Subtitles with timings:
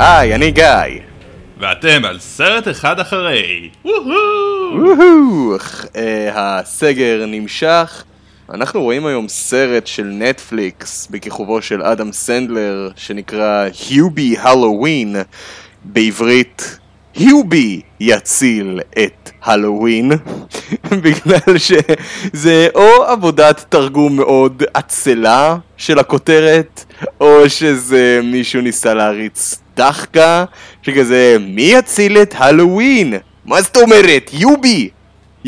[0.00, 0.64] היי, אני גיא.
[1.58, 3.70] ואתם על סרט אחד אחרי.
[3.84, 5.56] וואו!
[5.96, 8.04] אה, הסגר נמשך.
[8.54, 15.16] אנחנו רואים היום סרט של נטפליקס בכיכובו של אדם סנדלר שנקרא היובי הלואוין
[15.84, 16.78] בעברית
[17.18, 20.12] היובי יציל את הלואוין
[21.04, 26.84] בגלל שזה או עבודת תרגום מאוד עצלה של הכותרת
[27.20, 30.44] או שזה מישהו ניסה להריץ דחקה
[30.82, 33.14] שכזה מי יציל את הלואוין?
[33.44, 34.30] מה זאת אומרת?
[34.32, 34.90] יובי!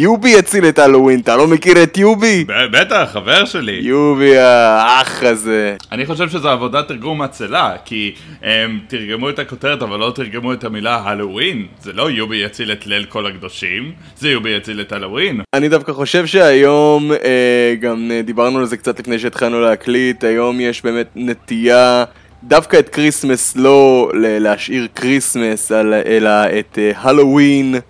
[0.00, 2.44] יובי יציל את הלואוין, אתה לא מכיר את יובי?
[2.72, 3.80] בטח, חבר שלי.
[3.82, 5.76] יובי האח הזה.
[5.92, 10.64] אני חושב שזו עבודת תרגום עצלה, כי הם תרגמו את הכותרת אבל לא תרגמו את
[10.64, 11.66] המילה הלואוין.
[11.80, 15.40] זה לא יובי יציל את ליל כל הקדושים, זה יובי יציל את הלואוין.
[15.54, 20.60] אני דווקא חושב שהיום, אה, גם אה, דיברנו על זה קצת לפני שהתחלנו להקליט, היום
[20.60, 22.04] יש באמת נטייה
[22.42, 25.72] דווקא את כריסמס לא להשאיר כריסמס,
[26.06, 27.80] אלא את הלואוין אה,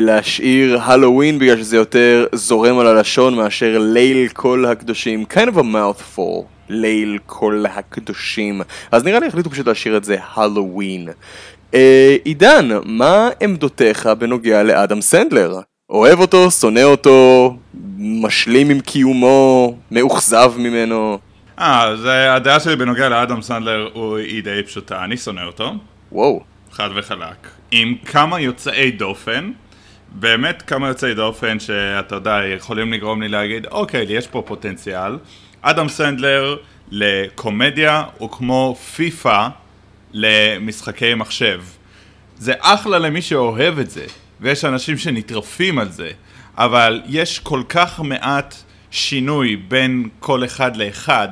[0.00, 5.24] להשאיר הלואוין בגלל שזה יותר זורם על הלשון מאשר ליל כל הקדושים.
[5.32, 6.20] kind of a mouthful,
[6.68, 8.60] ליל כל הקדושים.
[8.92, 11.08] אז נראה לי החליטו פשוט להשאיר את זה הלואוין.
[11.74, 15.60] אה, עידן, מה עמדותיך בנוגע לאדם סנדלר?
[15.90, 17.56] אוהב אותו, שונא אותו,
[17.98, 21.18] משלים עם קיומו, מאוכזב ממנו?
[21.58, 25.70] אה, אז אה, הדעה שלי בנוגע לאדם סנדלר הוא- היא די פשוטה, אני שונא אותו.
[26.12, 26.40] וואו.
[26.72, 27.48] חד וחלק.
[27.70, 29.52] עם כמה יוצאי דופן,
[30.08, 35.18] באמת כמה יוצאי דופן שאתה יודע, יכולים לגרום לי להגיד, אוקיי, יש פה פוטנציאל.
[35.62, 36.56] אדם סנדלר
[36.90, 39.48] לקומדיה הוא כמו פיפא
[40.12, 41.62] למשחקי מחשב.
[42.38, 44.04] זה אחלה למי שאוהב את זה,
[44.40, 46.10] ויש אנשים שנטרפים על זה,
[46.56, 48.54] אבל יש כל כך מעט
[48.90, 51.28] שינוי בין כל אחד לאחד,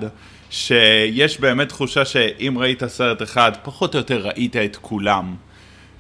[0.51, 5.35] שיש באמת תחושה שאם ראית סרט אחד, פחות או יותר ראית את כולם.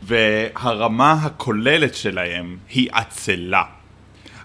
[0.03, 3.63] והרמה הכוללת שלהם היא עצלה.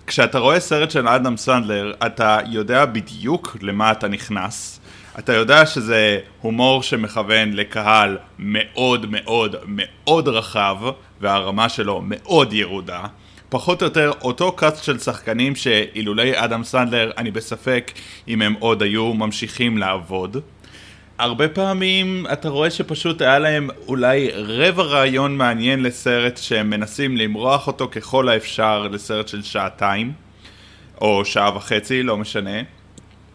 [0.07, 4.79] כשאתה רואה סרט של אדם סנדלר, אתה יודע בדיוק למה אתה נכנס.
[5.19, 10.77] אתה יודע שזה הומור שמכוון לקהל מאוד מאוד מאוד רחב,
[11.21, 13.03] והרמה שלו מאוד ירודה.
[13.55, 17.91] פחות או יותר אותו קאסט של שחקנים שאילולי אדם סנדלר, אני בספק
[18.27, 20.37] אם הם עוד היו ממשיכים לעבוד.
[21.17, 27.67] הרבה פעמים אתה רואה שפשוט היה להם אולי רבע רעיון מעניין לסרט שהם מנסים למרוח
[27.67, 30.13] אותו ככל האפשר לסרט של שעתיים
[31.01, 32.59] או שעה וחצי, לא משנה.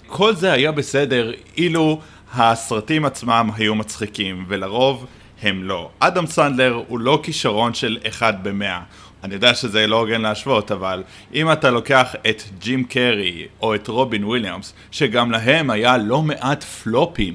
[0.06, 2.00] כל זה היה בסדר אילו
[2.34, 5.06] הסרטים עצמם היו מצחיקים, ולרוב
[5.42, 5.91] הם לא.
[6.00, 8.81] אדם סנדלר הוא לא כישרון של אחד במאה.
[9.25, 11.03] אני יודע שזה לא הוגן להשוות, אבל
[11.34, 16.64] אם אתה לוקח את ג'ים קרי או את רובין וויליאמס, שגם להם היה לא מעט
[16.64, 17.34] פלופים,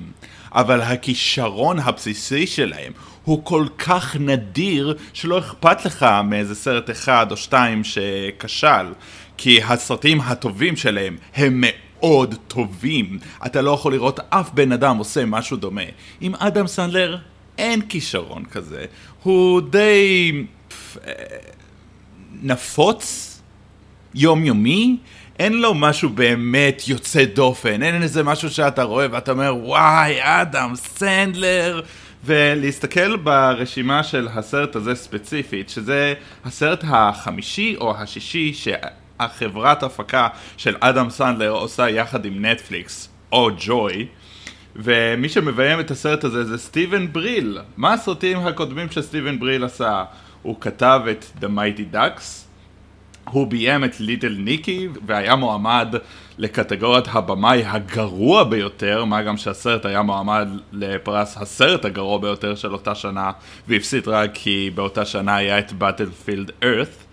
[0.52, 2.92] אבל הכישרון הבסיסי שלהם
[3.24, 8.94] הוא כל כך נדיר שלא אכפת לך מאיזה סרט אחד או שתיים שכשל,
[9.38, 13.20] כי הסרטים הטובים שלהם הם מאוד טובים.
[13.46, 15.82] אתה לא יכול לראות אף בן אדם עושה משהו דומה.
[16.22, 17.18] עם אדם סנדלר
[17.58, 18.86] אין כישרון כזה.
[19.24, 20.46] הוא די...
[22.42, 23.32] נפוץ?
[24.16, 24.98] יומיומי?
[25.40, 30.76] אין לו משהו באמת יוצא דופן, אין איזה משהו שאתה רואה ואתה אומר וואי אדם
[30.76, 31.82] סנדלר
[32.26, 36.14] ולהסתכל ברשימה של הסרט הזה ספציפית, שזה
[36.46, 44.08] הסרט החמישי או השישי שהחברת הפקה של אדם סנדלר עושה יחד עם נטפליקס או ג'וי
[44.76, 47.60] ומי שמביים את הסרט הזה זה סטיבן בריל.
[47.78, 50.04] מה הסרטים הקודמים שסטיבן בריל עשה?
[50.46, 52.46] הוא כתב את The Mighty Ducks
[53.30, 55.96] הוא ביים את Little Nicky והיה מועמד
[56.38, 62.96] לקטגוריית הבמאי הגרוע ביותר, מה גם שהסרט היה מועמד לפרס הסרט הגרוע ביותר של אותה
[62.96, 63.32] שנה
[63.68, 67.05] והפסיד רק כי באותה שנה היה את Battlefield Earth.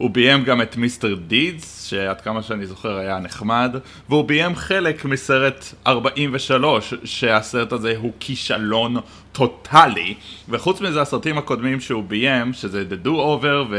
[0.00, 3.76] הוא ביים גם את מיסטר דידס, שעד כמה שאני זוכר היה נחמד,
[4.08, 8.96] והוא ביים חלק מסרט 43, שהסרט הזה הוא כישלון
[9.32, 10.14] טוטאלי,
[10.48, 13.74] וחוץ מזה הסרטים הקודמים שהוא ביים, שזה The Do Over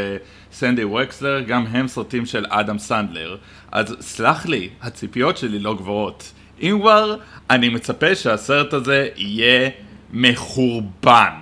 [0.52, 3.38] וסנדי וקסלר, גם הם סרטים של אדם סנדלר.
[3.72, 6.32] אז סלח לי, הציפיות שלי לא גבוהות.
[6.62, 7.16] אם כבר,
[7.50, 9.70] אני מצפה שהסרט הזה יהיה
[10.14, 11.34] מחורבן.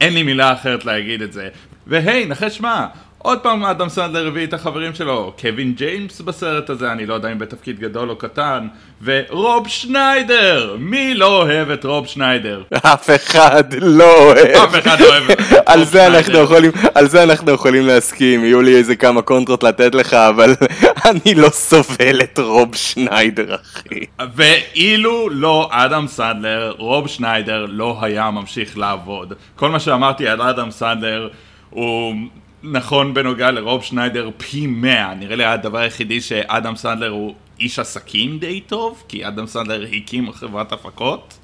[0.00, 1.48] אין לי מילה אחרת להגיד את זה.
[1.86, 2.86] והי, נחש מה,
[3.18, 7.32] עוד פעם אדם סנדלר הביא את החברים שלו, קווין ג'יימס בסרט הזה, אני לא יודע
[7.32, 8.66] אם בתפקיד גדול או קטן,
[9.02, 10.76] ורוב שניידר!
[10.78, 12.62] מי לא אוהב את רוב שניידר?
[12.94, 14.46] אף אחד לא אוהב.
[14.46, 16.44] אף אחד לא אוהב את על רוב זה אנחנו שניידר.
[16.44, 20.54] יכולים, על זה אנחנו יכולים להסכים, יהיו לי איזה כמה קונטרות לתת לך, אבל
[21.10, 24.00] אני לא סובל את רוב שניידר, אחי.
[24.34, 29.32] ואילו לא אדם סנדלר, רוב שניידר לא היה ממשיך לעבוד.
[29.56, 31.28] כל מה שאמרתי על אדם סנדלר
[31.70, 32.14] הוא
[32.72, 35.14] נכון בנוגע לרוב שניידר פי מאה.
[35.14, 40.32] נראה לי הדבר היחידי שאדם סנדלר הוא איש עסקים די טוב, כי אדם סנדלר הקים
[40.32, 41.34] חברת הפקות.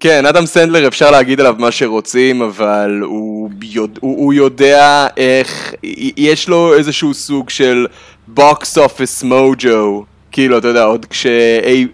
[0.00, 5.74] כן, אדם סנדלר אפשר להגיד עליו מה שרוצים, אבל הוא, יודע, הוא, הוא יודע איך,
[6.16, 7.86] יש לו איזשהו סוג של
[8.28, 11.86] box office mojo, כאילו, אתה יודע, עוד כשאי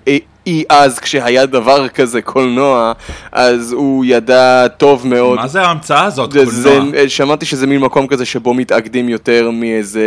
[0.46, 2.92] אי, אז כשהיה דבר כזה קולנוע,
[3.32, 5.36] אז הוא ידע טוב מאוד.
[5.36, 7.08] מה זה ההמצאה הזאת, זה, זה, קולנוע?
[7.08, 10.06] שמעתי שזה מין מקום כזה שבו מתאגדים יותר מאיזה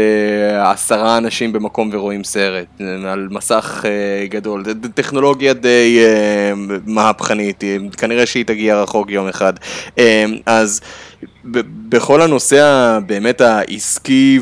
[0.63, 2.65] עשרה אנשים במקום ורואים סרט,
[3.07, 4.63] על מסך אה, גדול.
[4.65, 6.51] זה טכנולוגיה די אה,
[6.85, 9.53] מהפכנית, אה, כנראה שהיא תגיע רחוק יום אחד.
[9.97, 10.81] אה, אז
[11.89, 14.39] בכל הנושא ה- באמת העסקי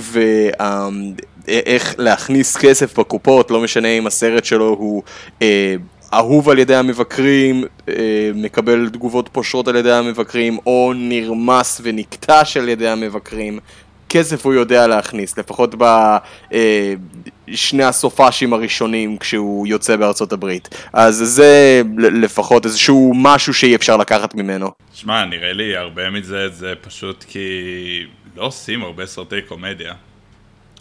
[1.48, 5.04] ואיך להכניס כסף בקופות, לא משנה אם הסרט שלו הוא
[5.42, 5.76] אה,
[6.14, 7.94] אהוב על ידי המבקרים, אה,
[8.36, 13.60] מקבל תגובות פושרות על ידי המבקרים, או נרמס ונקטש על ידי המבקרים.
[14.10, 15.76] כסף הוא יודע להכניס, לפחות
[17.48, 20.70] בשני הסופאשים הראשונים כשהוא יוצא בארצות הברית.
[20.94, 24.72] אז זה לפחות איזשהו משהו שאי אפשר לקחת ממנו.
[24.94, 27.50] שמע, נראה לי הרבה מזה זה פשוט כי
[28.36, 29.94] לא עושים הרבה סרטי קומדיה.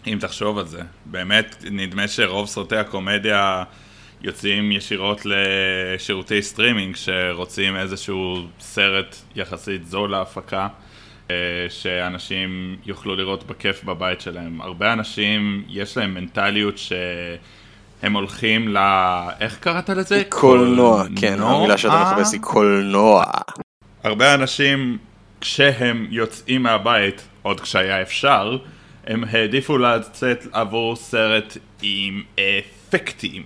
[0.07, 0.81] אם תחשוב על זה.
[1.05, 3.63] באמת, נדמה שרוב סרטי הקומדיה
[4.21, 10.67] יוצאים ישירות לשירותי סטרימינג שרוצים איזשהו סרט יחסית זול להפקה.
[11.31, 11.35] אה,
[11.69, 14.61] שאנשים יוכלו לראות בכיף בבית שלהם.
[14.61, 18.77] הרבה אנשים, יש להם מנטליות שהם הולכים ל...
[19.39, 20.23] איך קראת לזה?
[20.29, 21.41] קולנוע, כן?
[21.41, 23.23] המילה שאתה מחפש היא קולנוע.
[24.03, 24.97] הרבה אנשים,
[25.41, 28.57] כשהם יוצאים מהבית, עוד כשהיה אפשר,
[29.07, 33.43] הם העדיפו לצאת עבור סרט עם אפקטים.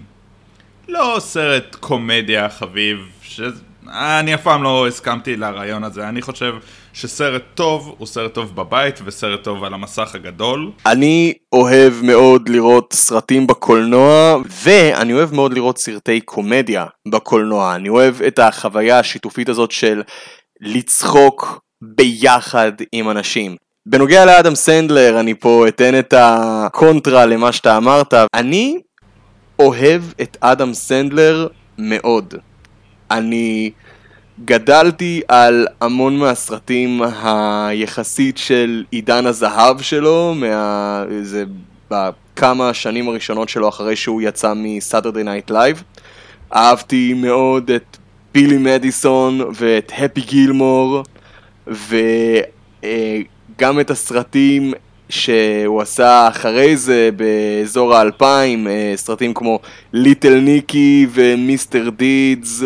[0.87, 3.41] לא סרט קומדיה חביב, ש...
[3.87, 6.55] אני אף פעם לא הסכמתי לרעיון הזה, אני חושב
[6.93, 10.71] שסרט טוב הוא סרט טוב בבית וסרט טוב על המסך הגדול.
[10.85, 17.75] אני אוהב מאוד לראות סרטים בקולנוע, ואני אוהב מאוד לראות סרטי קומדיה בקולנוע.
[17.75, 20.01] אני אוהב את החוויה השיתופית הזאת של
[20.61, 23.55] לצחוק ביחד עם אנשים.
[23.85, 28.13] בנוגע לאדם סנדלר, אני פה אתן את הקונטרה למה שאתה אמרת.
[28.33, 28.79] אני
[29.59, 31.47] אוהב את אדם סנדלר
[31.77, 32.33] מאוד.
[33.11, 33.71] אני
[34.45, 41.03] גדלתי על המון מהסרטים היחסית של עידן הזהב שלו, מה...
[41.21, 41.43] זה
[41.91, 45.83] בכמה השנים הראשונות שלו אחרי שהוא יצא מ Saturday Night Live.
[46.55, 47.97] אהבתי מאוד את
[48.33, 51.03] בילי מדיסון ואת הפי גילמור,
[53.57, 54.73] וגם את הסרטים
[55.09, 59.59] שהוא עשה אחרי זה באזור האלפיים, אה, סרטים כמו
[59.93, 62.63] ליטל ניקי ומיסטר דידס,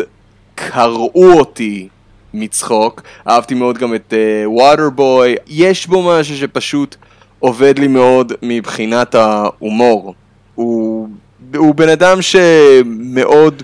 [0.56, 1.88] קרעו אותי
[2.34, 3.02] מצחוק.
[3.28, 4.14] אהבתי מאוד גם את
[4.46, 5.36] ווטרבוי.
[5.36, 6.96] Uh, יש בו משהו שפשוט
[7.40, 10.14] עובד לי מאוד מבחינת ההומור.
[10.56, 11.08] הוא,
[11.56, 13.64] הוא בן אדם שמאוד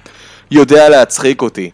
[0.51, 1.69] יודע להצחיק אותי.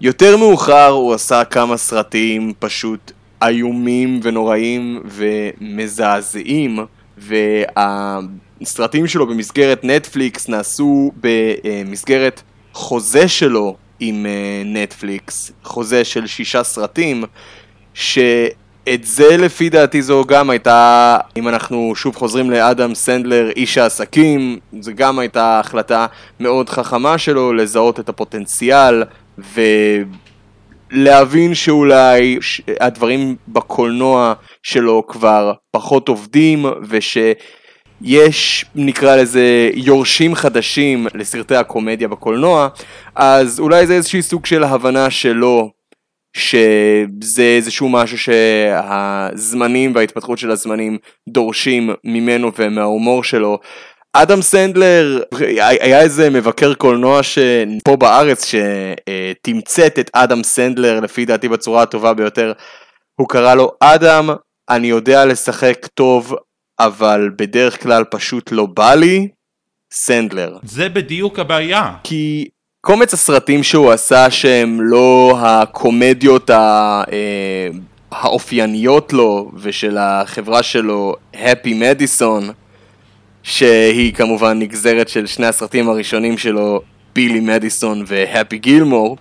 [0.00, 3.12] יותר מאוחר הוא עשה כמה סרטים פשוט
[3.46, 6.78] איומים ונוראים ומזעזעים,
[7.18, 14.26] והסרטים שלו במסגרת נטפליקס נעשו במסגרת חוזה שלו עם
[14.64, 17.24] נטפליקס, חוזה של שישה סרטים,
[17.94, 24.58] שאת זה לפי דעתי זו גם הייתה, אם אנחנו שוב חוזרים לאדם סנדלר, איש העסקים,
[24.80, 26.06] זו גם הייתה החלטה
[26.40, 29.02] מאוד חכמה שלו לזהות את הפוטנציאל
[30.92, 32.38] ולהבין שאולי
[32.80, 37.18] הדברים בקולנוע שלו כבר פחות עובדים וש...
[38.02, 42.68] יש, נקרא לזה, יורשים חדשים לסרטי הקומדיה בקולנוע,
[43.14, 45.70] אז אולי זה איזשהי סוג של הבנה שלו,
[46.36, 50.98] שזה איזשהו משהו שהזמנים וההתפתחות של הזמנים
[51.28, 53.58] דורשים ממנו ומההומור שלו.
[54.16, 55.22] אדם סנדלר,
[55.58, 57.20] היה איזה מבקר קולנוע
[57.84, 62.52] פה בארץ שתמצת את אדם סנדלר לפי דעתי בצורה הטובה ביותר.
[63.20, 64.30] הוא קרא לו, אדם,
[64.70, 66.34] אני יודע לשחק טוב
[66.80, 69.28] אבל בדרך כלל פשוט לא בא לי,
[69.92, 70.56] סנדלר.
[70.62, 71.94] זה בדיוק הבעיה.
[72.04, 72.48] כי
[72.86, 77.02] קומץ הסרטים שהוא עשה שהם לא הקומדיות ה...
[78.10, 82.52] האופייניות לו ושל החברה שלו, Happy Madison,
[83.44, 86.80] שהיא כמובן נגזרת של שני הסרטים הראשונים שלו,
[87.14, 89.16] בילי מדיסון והפי גילמור,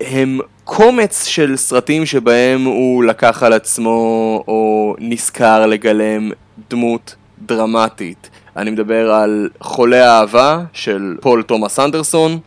[0.00, 6.30] הם קומץ של סרטים שבהם הוא לקח על עצמו או נזכר לגלם
[6.70, 7.14] דמות
[7.46, 8.30] דרמטית.
[8.56, 12.38] אני מדבר על חולה האהבה של פול תומאס אנדרסון,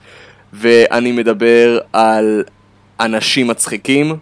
[0.54, 2.44] ואני מדבר על
[3.00, 4.16] אנשים מצחיקים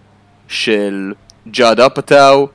[0.48, 1.14] של
[1.48, 2.48] ג'אד אפאטאו,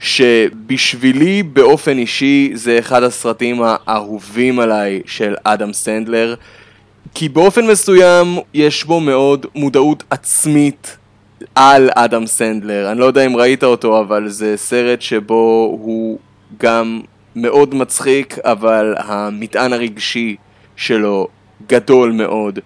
[0.00, 6.34] שבשבילי באופן אישי זה אחד הסרטים האהובים עליי של אדם סנדלר,
[7.14, 10.96] כי באופן מסוים יש בו מאוד מודעות עצמית
[11.54, 12.90] על אדם סנדלר.
[12.90, 16.18] אני לא יודע אם ראית אותו, אבל זה סרט שבו הוא
[16.60, 17.00] גם
[17.36, 20.36] מאוד מצחיק, אבל המטען הרגשי
[20.76, 21.28] שלו
[21.68, 22.58] גדול מאוד.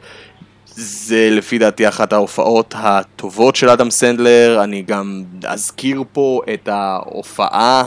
[0.77, 7.83] זה לפי דעתי אחת ההופעות הטובות של אדם סנדלר, אני גם אזכיר פה את ההופעה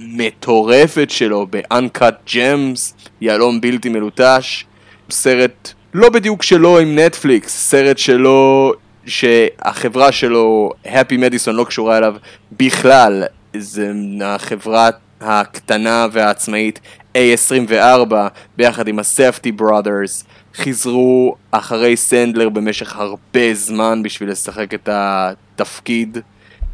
[0.00, 4.64] המטורפת שלו ב-Uncut Gems, יהלום בלתי מלוטש,
[5.10, 8.72] סרט לא בדיוק שלו עם נטפליקס, סרט שלו,
[9.06, 12.14] שהחברה שלו, Happy Madison, לא קשורה אליו
[12.52, 13.24] בכלל,
[13.56, 13.92] זה
[14.24, 14.90] החברה
[15.20, 16.80] הקטנה והעצמאית
[17.14, 18.12] A24
[18.56, 26.18] ביחד עם ה-Safety Brothers חיזרו אחרי סנדלר במשך הרבה זמן בשביל לשחק את התפקיד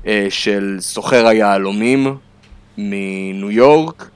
[0.07, 2.17] אה, של סוחר היהלומים
[2.79, 4.09] מניו יורק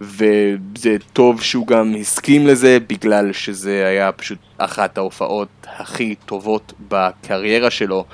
[0.00, 7.70] וזה טוב שהוא גם הסכים לזה בגלל שזה היה פשוט אחת ההופעות הכי טובות בקריירה
[7.70, 8.04] שלו.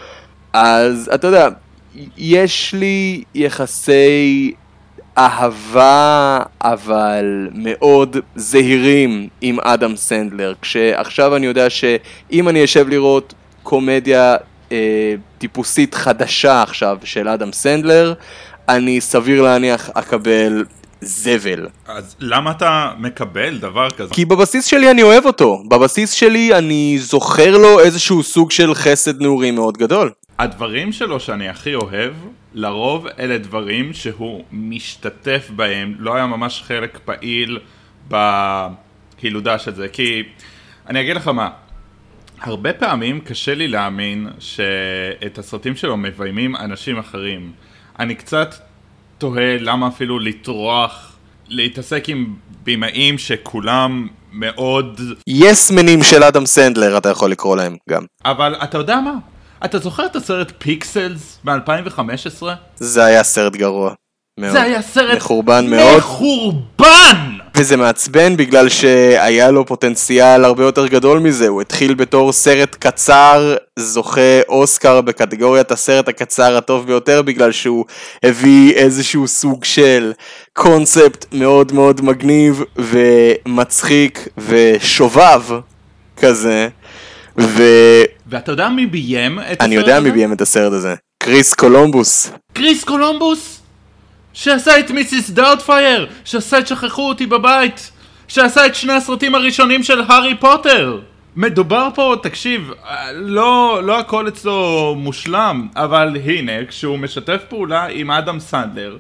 [0.52, 1.49] אז אתה יודע,
[2.17, 4.55] יש לי יחסי
[5.18, 14.37] אהבה אבל מאוד זהירים עם אדם סנדלר כשעכשיו אני יודע שאם אני אשב לראות קומדיה
[14.72, 18.14] אה, טיפוסית חדשה עכשיו של אדם סנדלר
[18.68, 20.64] אני סביר להניח אקבל
[21.00, 21.66] זבל.
[21.87, 24.14] אז למה אתה מקבל דבר כזה?
[24.14, 29.22] כי בבסיס שלי אני אוהב אותו, בבסיס שלי אני זוכר לו איזשהו סוג של חסד
[29.22, 30.10] נעורי מאוד גדול.
[30.38, 32.12] הדברים שלו שאני הכי אוהב,
[32.54, 37.59] לרוב אלה דברים שהוא משתתף בהם, לא היה ממש חלק פעיל
[38.09, 40.23] בילודה של זה, כי
[40.88, 41.50] אני אגיד לך מה,
[42.40, 47.52] הרבה פעמים קשה לי להאמין שאת הסרטים שלו מביימים אנשים אחרים.
[47.99, 48.54] אני קצת
[49.18, 51.16] תוהה למה אפילו לטרוח,
[51.49, 55.00] להתעסק עם בימאים שכולם מאוד...
[55.26, 58.04] יס מנים של אדם סנדלר אתה יכול לקרוא להם גם.
[58.25, 59.14] אבל אתה יודע מה?
[59.65, 62.43] אתה זוכר את הסרט Pixels מ-2015?
[62.77, 63.95] זה היה סרט גרוע.
[64.38, 64.53] מאוד.
[64.53, 65.99] זה היה סרט מחורבן מאוד.
[65.99, 67.38] מחורבן!
[67.57, 73.57] וזה מעצבן בגלל שהיה לו פוטנציאל הרבה יותר גדול מזה, הוא התחיל בתור סרט קצר,
[73.79, 77.85] זוכה אוסקר בקטגוריית הסרט הקצר הטוב ביותר בגלל שהוא
[78.23, 80.12] הביא איזשהו סוג של
[80.53, 85.43] קונספט מאוד מאוד מגניב ומצחיק ושובב
[86.17, 86.69] כזה.
[87.41, 87.62] ו...
[88.28, 89.64] ואתה יודע מי ביים את הסרט הזה?
[89.64, 90.94] אני יודע מי ביים את הסרט הזה.
[91.23, 92.32] קריס קולומבוס.
[92.52, 93.61] קריס קולומבוס?
[94.32, 95.30] שעשה את Mrs.
[95.30, 97.90] Doubtfire, שעשה את שכחו אותי בבית,
[98.28, 101.00] שעשה את שני הסרטים הראשונים של הארי פוטר.
[101.37, 102.70] מדובר פה, תקשיב,
[103.12, 108.97] לא, לא הכל אצלו מושלם, אבל הנה, כשהוא משתף פעולה עם אדם סנדלר,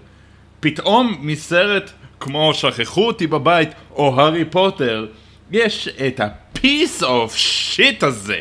[0.60, 5.06] פתאום מסרט כמו שכחו אותי בבית או הארי פוטר,
[5.50, 8.40] יש את ה-piece of shit הזה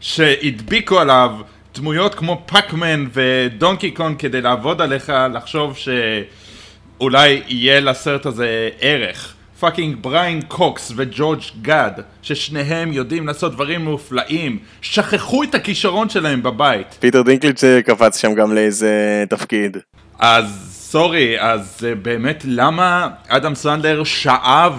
[0.00, 1.30] שהדביקו עליו
[1.74, 9.32] דמויות כמו פאקמן ודונקי קונג כדי לעבוד עליך, לחשוב שאולי יהיה לסרט הזה ערך.
[9.60, 16.96] פאקינג בריין קוקס וג'ורג' גאד, ששניהם יודעים לעשות דברים מופלאים, שכחו את הכישרון שלהם בבית.
[17.00, 19.76] פיטר דינקליץ' קפץ שם גם לאיזה תפקיד.
[20.18, 24.74] אז sorry, אז באמת למה אדם סנדלר שאב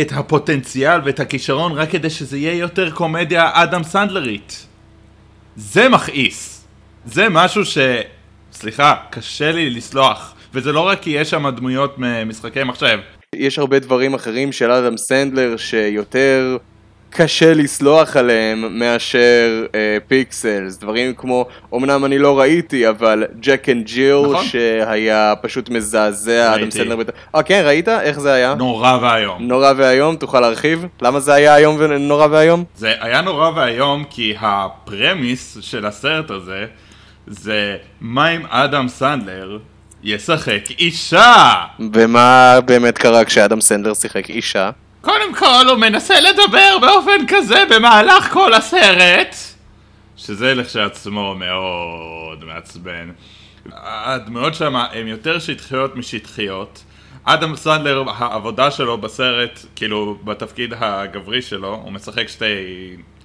[0.00, 4.66] את הפוטנציאל ואת הכישרון רק כדי שזה יהיה יותר קומדיה אדם סנדלרית?
[5.56, 6.64] זה מכעיס.
[7.04, 7.78] זה משהו ש...
[8.52, 10.34] סליחה, קשה לי לסלוח.
[10.54, 12.98] וזה לא רק כי יש שם דמויות ממשחקי מחשב.
[13.34, 16.56] יש הרבה דברים אחרים של אדם סנדלר שיותר
[17.10, 23.86] קשה לסלוח עליהם מאשר אה, Pixels, דברים כמו, אמנם אני לא ראיתי, אבל Jack and
[23.86, 24.44] Jill, נכון.
[24.44, 26.70] שהיה פשוט מזעזע, אדם.
[26.70, 27.88] סנדלר, בת- אה כן, ראית?
[27.88, 28.54] איך זה היה?
[28.54, 29.42] נורא ואיום.
[29.42, 30.86] נורא ואיום, תוכל להרחיב?
[31.02, 32.64] למה זה היה איום ונורא ואיום?
[32.76, 36.64] זה היה נורא ואיום כי הפרמיס של הסרט הזה
[37.26, 39.58] זה מה אם אדם סנדלר
[40.02, 41.52] ישחק אישה?
[41.92, 44.70] ומה באמת קרה כשאדם סנדלר שיחק אישה?
[45.06, 49.36] קודם כל הוא מנסה לדבר באופן כזה במהלך כל הסרט
[50.16, 53.10] שזה לכשעצמו מאוד מעצבן
[53.72, 56.84] הדמויות שם הן יותר שטחיות משטחיות.
[57.24, 62.46] אדם סנדלר, העבודה שלו בסרט, כאילו, בתפקיד הגברי שלו, הוא משחק שתי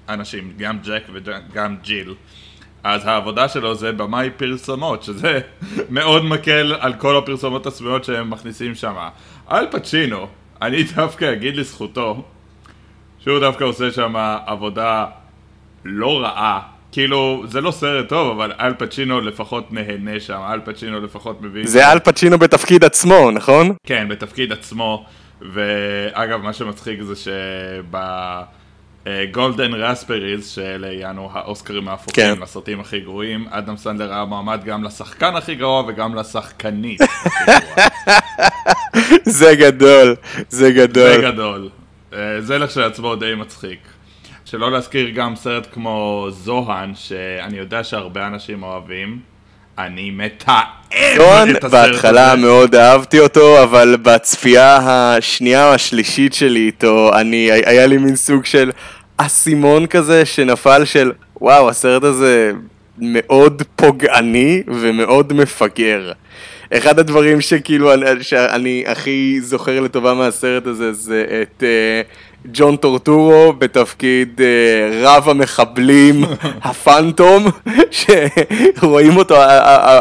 [0.10, 2.16] אנשים, גם ג'ק וגם ג'יל.
[2.84, 5.40] אז העבודה שלו זה במאי פרסומות, שזה
[5.90, 8.96] מאוד מקל על כל הפרסומות הסמויות שהם מכניסים שם.
[9.52, 10.28] אל פצ'ינו,
[10.62, 12.24] אני דווקא אגיד לזכותו,
[13.20, 14.16] שהוא דווקא עושה שם
[14.46, 15.06] עבודה
[15.86, 16.62] לא רעה.
[16.92, 21.68] כאילו, זה לא סרט טוב, אבל אל פצ'ינו לפחות נהנה שם, אל פצ'ינו לפחות מבין...
[21.68, 23.76] זה אל פצ'ינו בתפקיד עצמו, נכון?
[23.88, 25.06] כן, בתפקיד עצמו.
[25.42, 27.98] ואגב, מה שמצחיק זה שב...
[29.32, 32.42] Golden Raspberries, שאלה יענו האוסקרים ההפוכים כן.
[32.42, 37.02] לסרטים הכי גרועים, אדם סנדלר היה מועמד גם לשחקן הכי גרוע וגם לשחקנית.
[39.40, 40.16] זה גדול,
[40.50, 41.22] זה גדול.
[41.22, 41.70] זה גדול.
[42.14, 43.80] אה, זה לכשעצמו די מצחיק.
[44.46, 49.31] שלא להזכיר גם סרט כמו זוהן, שאני יודע שהרבה אנשים אוהבים.
[49.86, 51.92] אני מתעב את הסרט הזה.
[51.92, 58.16] בהתחלה מאוד אהבתי אותו, אבל בצפייה השנייה או השלישית שלי איתו, אני, היה לי מין
[58.16, 58.72] סוג של
[59.18, 61.12] אסימון כזה שנפל של,
[61.42, 62.52] וואו, הסרט הזה
[62.98, 66.12] מאוד פוגעני ומאוד מפגר.
[66.74, 74.40] אחד הדברים שכאילו שאני הכי זוכר לטובה מהסרט הזה זה את uh, ג'ון טורטורו בתפקיד
[74.40, 76.24] uh, רב המחבלים
[76.64, 77.46] הפנטום
[77.92, 79.36] שרואים אותו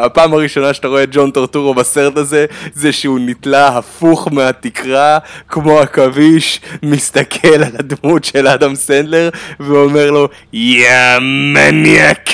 [0.04, 5.78] הפעם הראשונה שאתה רואה את ג'ון טורטורו בסרט הזה זה שהוא נתלה הפוך מהתקרה כמו
[5.78, 9.28] עכביש מסתכל על הדמות של אדם סנדלר
[9.60, 12.30] ואומר לו יא מניאק.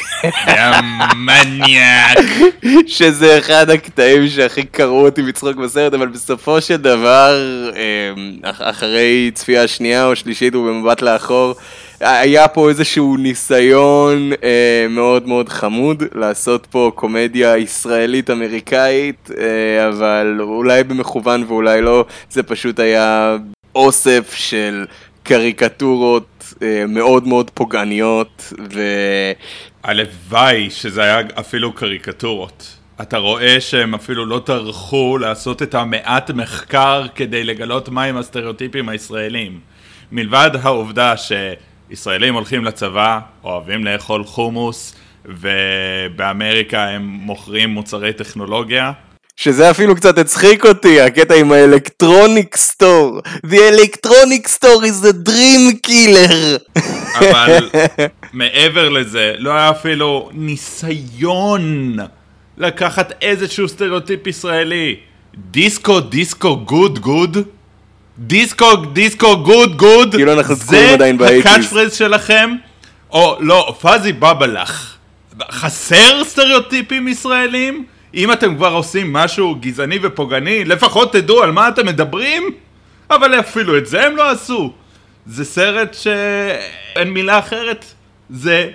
[0.48, 0.80] יא
[1.16, 2.18] מניאק.
[2.86, 7.34] שזה אחד הקטעים שהכי קראו אותי מצחוק בסרט, אבל בסופו של דבר,
[7.72, 11.54] אמ, אחרי צפייה שנייה או שלישית ובמבט לאחור,
[12.00, 20.36] היה פה איזשהו ניסיון אה, מאוד מאוד חמוד לעשות פה קומדיה ישראלית אמריקאית, אה, אבל
[20.40, 23.36] אולי במכוון ואולי לא, זה פשוט היה
[23.74, 24.84] אוסף של
[25.22, 28.80] קריקטורות אה, מאוד מאוד פוגעניות ו...
[29.82, 32.75] הלוואי שזה היה אפילו קריקטורות.
[33.02, 39.60] אתה רואה שהם אפילו לא טרחו לעשות את המעט מחקר כדי לגלות מהם הסטריאוטיפים הישראלים.
[40.12, 48.92] מלבד העובדה שישראלים הולכים לצבא, אוהבים לאכול חומוס, ובאמריקה הם מוכרים מוצרי טכנולוגיה.
[49.36, 53.20] שזה אפילו קצת הצחיק אותי, הקטע עם האלקטרוניק סטור.
[53.46, 56.78] The electronic store is a dream killer.
[57.18, 57.70] אבל
[58.32, 61.96] מעבר לזה, לא היה אפילו ניסיון
[62.58, 64.96] לקחת איזשהו סטריאוטיפ ישראלי.
[65.50, 67.36] disco, disco, good, good.
[68.18, 70.14] Disco, disco, good, good.
[70.14, 71.42] כאילו אנחנו תקועים עדיין ב eighties.
[71.42, 72.50] זה ה catch phrase שלכם?
[73.10, 74.96] או לא, Fizzy Bubblech.
[75.50, 77.84] חסר סטריאוטיפים ישראלים?
[78.14, 82.50] אם אתם כבר עושים משהו גזעני ופוגעני, לפחות תדעו על מה אתם מדברים?
[83.10, 84.72] אבל אפילו את זה הם לא עשו.
[85.26, 87.84] זה סרט שאין מילה אחרת.
[88.30, 88.70] זה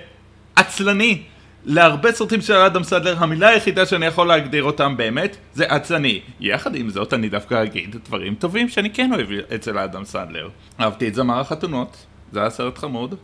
[0.56, 1.22] עצלני.
[1.64, 6.20] להרבה סרטים של אדם סדלר, המילה היחידה שאני יכול להגדיר אותם באמת, זה עצלני.
[6.40, 10.48] יחד עם זאת, אני דווקא אגיד דברים טובים שאני כן אוהב אצל אדם סדלר.
[10.80, 11.96] אהבתי את זמר החתונות,
[12.32, 13.14] זה היה סרט חמוד.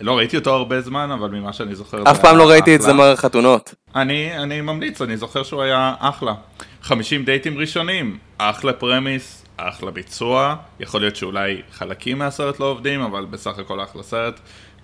[0.00, 2.10] לא ראיתי אותו הרבה זמן, אבל ממה שאני זוכר...
[2.10, 3.74] אף פעם לא ראיתי את זמר החתונות.
[3.96, 6.34] אני, אני ממליץ, אני זוכר שהוא היה אחלה.
[6.82, 10.56] 50 דייטים ראשונים, אחלה premise, אחלה ביצוע.
[10.80, 14.40] יכול להיות שאולי חלקים מהסרט לא עובדים, אבל בסך הכל אחלה סרט.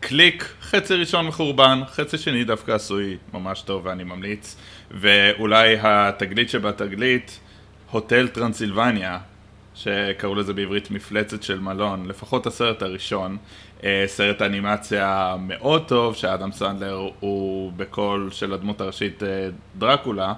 [0.06, 4.56] קליק, חצי ראשון מחורבן, חצי שני דווקא עשוי ממש טוב ואני ממליץ.
[4.90, 7.40] ואולי התגלית שבתגלית,
[7.90, 9.18] Hotel Transylvania,
[9.74, 13.36] שקראו לזה בעברית מפלצת של מלון, לפחות הסרט הראשון,
[13.84, 20.32] אה, סרט אנימציה מאוד טוב, שאדם סנדלר הוא בקול של הדמות הראשית אה, דרקולה.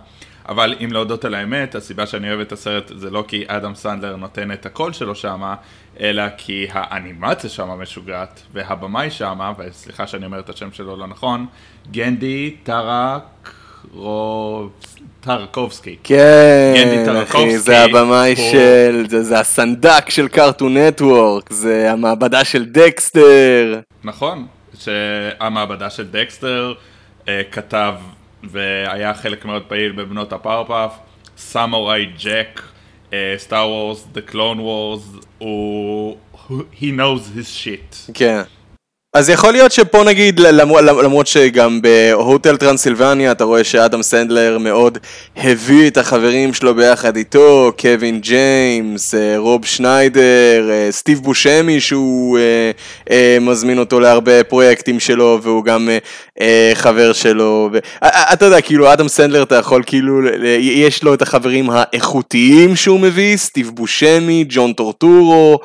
[0.48, 4.16] אבל אם להודות על האמת, הסיבה שאני אוהב את הסרט זה לא כי אדם סנדלר
[4.16, 5.54] נותן את הקול שלו שמה,
[6.00, 11.46] אלא כי האנימציה שמה משוגעת, והבמאי שמה, וסליחה שאני אומר את השם שלו לא נכון,
[11.90, 13.52] גנדי טרק...
[15.20, 15.96] טרקובסקי.
[16.04, 18.42] כן, אחי, זה הבמאי פה...
[18.42, 23.80] של, זה, זה הסנדק של Cartoon Network, זה המעבדה של דקסטר.
[24.04, 24.46] נכון,
[24.78, 26.74] שהמעבדה של דקסטר
[27.28, 27.94] אה, כתב
[28.50, 30.98] והיה חלק מאוד פעיל בבנות הפאוורפאף,
[31.36, 32.62] Samurai Jack,
[33.36, 36.16] Star Wars, The Clone Wars, הוא...
[36.50, 38.10] he knows his shit.
[38.14, 38.42] כן.
[39.16, 44.98] אז יכול להיות שפה נגיד, למרות, שגם ב Hotel Transylvania אתה רואה שאדם סנדלר מאוד
[45.36, 52.38] הביא את החברים שלו ביחד איתו, קווין ג'יימס, אה, רוב שניידר, אה, סטיב בושמי שהוא
[53.10, 55.88] אה, מזמין אותו להרבה פרויקטים שלו והוא גם
[56.74, 57.70] חבר שלו.
[57.72, 57.78] ו...
[58.32, 60.20] אתה יודע, כאילו אדם סנדלר אתה יכול כאילו,
[60.60, 65.58] יש לו את החברים האיכותיים שהוא מביא, סטיב בושמי, ג'ון טורטורו,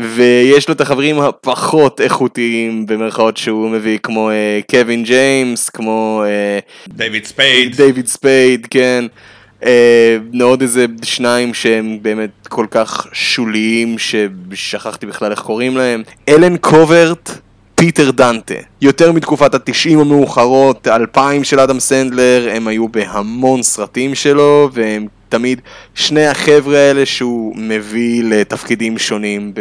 [0.00, 2.86] ויש לו את החברים הפחות איכותיים.
[2.98, 6.24] במרכאות שהוא מביא, כמו אה, קווין ג'יימס, כמו...
[6.88, 7.76] דייוויד ספייד.
[7.76, 9.04] דייוויד ספייד, כן.
[9.62, 16.02] אה, עוד איזה שניים שהם באמת כל כך שוליים ששכחתי בכלל איך קוראים להם.
[16.28, 17.30] אלן קוברט,
[17.74, 18.54] פיטר דנטה.
[18.80, 25.60] יותר מתקופת התשעים המאוחרות, האלפיים של אדם סנדלר, הם היו בהמון סרטים שלו, והם תמיד
[25.94, 29.60] שני החבר'ה האלה שהוא מביא לתפקידים שונים ב...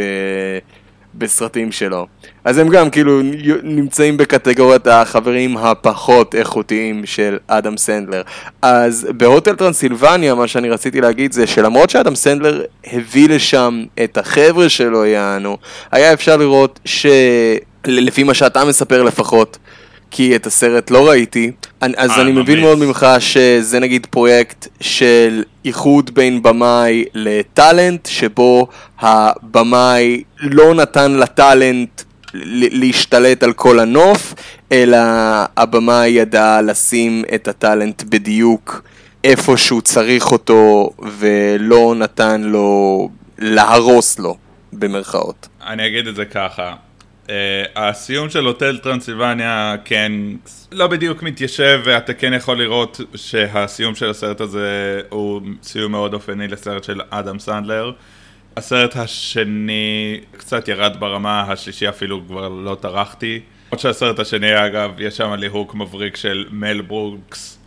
[1.17, 2.08] בסרטים שלו.
[2.45, 3.21] אז הם גם כאילו
[3.63, 8.21] נמצאים בקטגוריית החברים הפחות איכותיים של אדם סנדלר.
[8.62, 14.17] אז ב Hotel Transylvania מה שאני רציתי להגיד זה שלמרות שאדם סנדלר הביא לשם את
[14.17, 15.58] החבר'ה שלו יענו,
[15.91, 19.58] היה אפשר לראות שלפי מה שאתה מספר לפחות,
[20.12, 26.12] כי את הסרט לא ראיתי, אז אני מבין מאוד ממך שזה נגיד פרויקט של איחוד
[26.13, 28.67] בין במאי לטאלנט, שבו
[29.00, 32.02] הבמאי לא נתן לטאלנט
[32.34, 34.34] להשתלט על כל הנוף,
[34.72, 34.98] אלא
[35.58, 38.82] הבמאי ידע לשים את הטאלנט בדיוק
[39.24, 44.38] איפה שהוא צריך אותו, ולא נתן לו להרוס לו,
[44.74, 45.48] במרכאות.
[45.67, 46.74] אני אגיד את זה ככה,
[47.28, 47.30] Uh,
[47.76, 50.12] הסיום של הוטל טרנסילבניה כן
[50.72, 56.48] לא בדיוק מתיישב ואתה כן יכול לראות שהסיום של הסרט הזה הוא סיום מאוד אופייני
[56.48, 57.92] לסרט של אדם סנדלר.
[58.58, 63.40] הסרט השני קצת ירד ברמה, השלישי אפילו כבר לא טרחתי.
[63.70, 67.60] עוד שהסרט השני אגב, יש שם ליהוק מבריק של מל ברוקס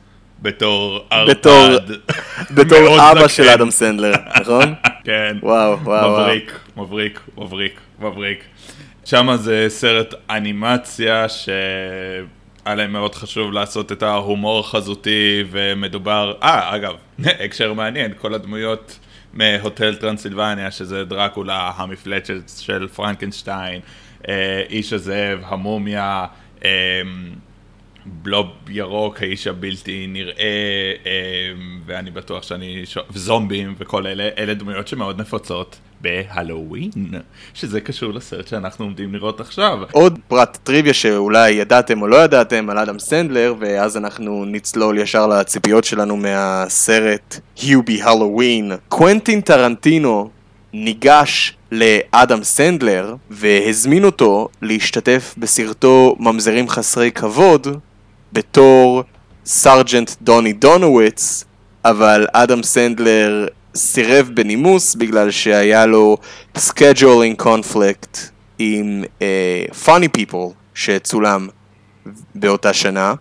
[0.42, 1.31] בתור ארפד.
[1.31, 1.68] בתור,
[2.57, 4.75] בתור אבא של אדם סנדלר, נכון?
[5.05, 5.37] כן.
[5.42, 6.11] וואו, וואו.
[6.11, 8.44] מבריק, מבריק, מבריק, מבריק.
[9.11, 16.94] שם זה סרט אנימציה שהיה להם מאוד חשוב לעשות את ההומור החזותי ומדובר, אה אגב,
[17.44, 18.99] הקשר מעניין, כל הדמויות
[19.35, 23.81] מהוטל טרנסילבניה שזה דרקולה, המפלצת של פרנקנשטיין,
[24.29, 26.27] אה, איש הזאב, המומיה,
[26.64, 26.70] אה,
[28.07, 30.92] בלוב ירוק, האיש הבלתי נראה,
[31.87, 32.83] ואני בטוח שאני,
[33.14, 36.90] זומבים וכל אלה, אלה דמויות שמאוד נפוצות בהלואוין,
[37.54, 39.78] שזה קשור לסרט שאנחנו עומדים לראות עכשיו.
[39.92, 45.26] עוד פרט טריוויה שאולי ידעתם או לא ידעתם על אדם סנדלר, ואז אנחנו נצלול ישר
[45.26, 48.72] לציפיות שלנו מהסרט Hubie Halloween.
[48.88, 50.30] קוונטין טרנטינו
[50.72, 57.66] ניגש לאדם סנדלר והזמין אותו להשתתף בסרטו ממזרים חסרי כבוד
[58.32, 59.02] בתור
[59.44, 61.44] סרג'נט דוני דונווויץ,
[61.84, 66.16] אבל אדם סנדלר סירב בנימוס בגלל שהיה לו
[66.56, 68.18] scheduling conflict
[68.59, 71.48] עם אה, Funny People שצולם
[72.35, 73.14] באותה שנה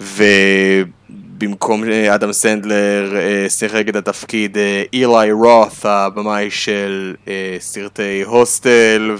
[0.00, 1.84] ובמקום
[2.14, 4.58] אדם סנדלר אה, שיחק את התפקיד
[4.92, 9.16] אילי אה, רות הבמאי של אה, סרטי Hostel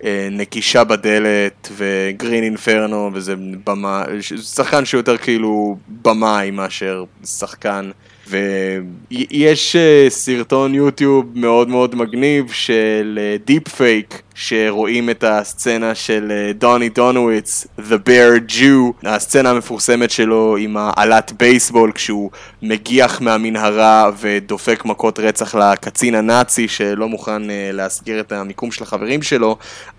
[0.00, 3.34] ונקישה אה, בדלת ו Green Inferno וזה
[3.66, 4.04] במאי,
[4.42, 7.90] שחקן שיותר כאילו במאי מאשר שחקן
[8.32, 16.32] ויש אה, סרטון יוטיוב מאוד מאוד מגניב של deep אה, פייק שרואים את הסצנה של
[16.32, 22.30] אה, דוני דונוויץ, The Bear Jew, הסצנה המפורסמת שלו עם האלת בייסבול כשהוא
[22.62, 29.56] מגיח מהמנהרה ודופק מכות רצח לקצין הנאצי שלא מוכן להסגיר את המיקום של החברים שלו,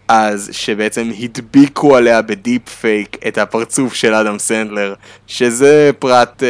[0.07, 4.93] אז שבעצם הדביקו עליה ב deep fake את הפרצוף של אדם סנדלר,
[5.27, 6.47] שזה פרט אה,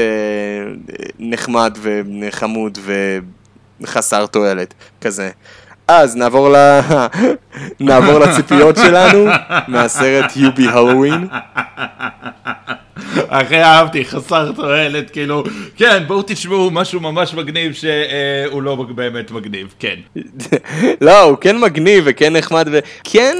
[1.19, 1.77] נחמד
[2.21, 2.77] וחמוד
[3.81, 5.31] וחסר תועלת כזה.
[5.87, 6.55] אז נעבור, ל...
[7.79, 9.25] נעבור לציפיות שלנו
[9.67, 11.27] מהסרט Hubie Halloween.
[13.27, 15.43] אחי אהבתי, חסר תועלת, כאילו,
[15.75, 19.95] כן, בואו תשמעו משהו ממש מגניב שהוא לא באמת מגניב, כן.
[21.01, 23.37] לא, הוא כן מגניב וכן נחמד, וכן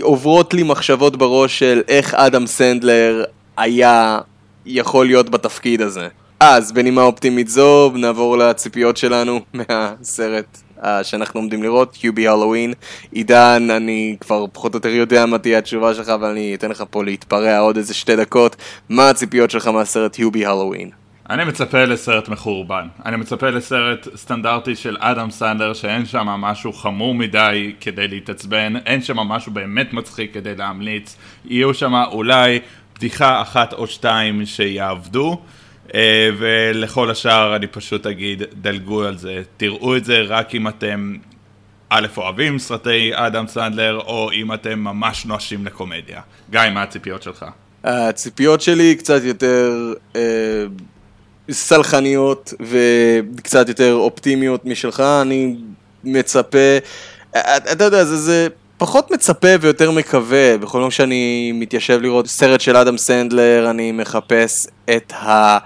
[0.00, 3.24] עוברות לי מחשבות בראש של איך אדם סנדלר
[3.56, 4.18] היה
[4.66, 6.08] יכול להיות בתפקיד הזה.
[6.40, 10.58] אז בנימה אופטימית זו, נעבור לציפיות שלנו מהסרט
[11.02, 12.72] שאנחנו עומדים לראות, QB הלואוין.
[13.12, 16.84] עידן, אני כבר פחות או יותר יודע מה תהיה התשובה שלך, אבל אני אתן לך
[16.90, 18.56] פה להתפרע עוד איזה שתי דקות.
[18.88, 20.90] מה הציפיות שלך מהסרט QB הלואוין?
[21.30, 22.86] אני מצפה לסרט מחורבן.
[23.06, 29.02] אני מצפה לסרט סטנדרטי של אדם סנדר שאין שם משהו חמור מדי כדי להתעצבן, אין
[29.02, 31.16] שם משהו באמת מצחיק כדי להמליץ.
[31.44, 32.60] יהיו שם אולי
[32.96, 35.40] בדיחה אחת או שתיים שיעבדו,
[36.38, 39.42] ולכל השאר אני פשוט אגיד, דלגו על זה.
[39.56, 41.16] תראו את זה רק אם אתם
[41.90, 46.20] א', אוהבים סרטי אדם סנדלר, או אם אתם ממש נואשים לקומדיה.
[46.50, 47.44] גיא, מה הציפיות שלך?
[47.84, 50.64] הציפיות שלי קצת יותר אה,
[51.50, 55.56] סלחניות וקצת יותר אופטימיות משלך, אני
[56.04, 56.58] מצפה,
[57.36, 58.48] אה, אתה יודע, זה, זה
[58.80, 64.66] פחות מצפה ויותר מקווה, בכל פעם שאני מתיישב לראות סרט של אדם סנדלר, אני מחפש
[64.96, 65.58] את ה...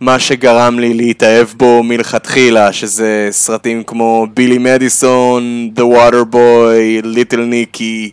[0.00, 7.76] מה שגרם לי להתאהב בו מלכתחילה, שזה סרטים כמו בילי מדיסון, The Water Boy, Little
[7.76, 8.10] Nicky,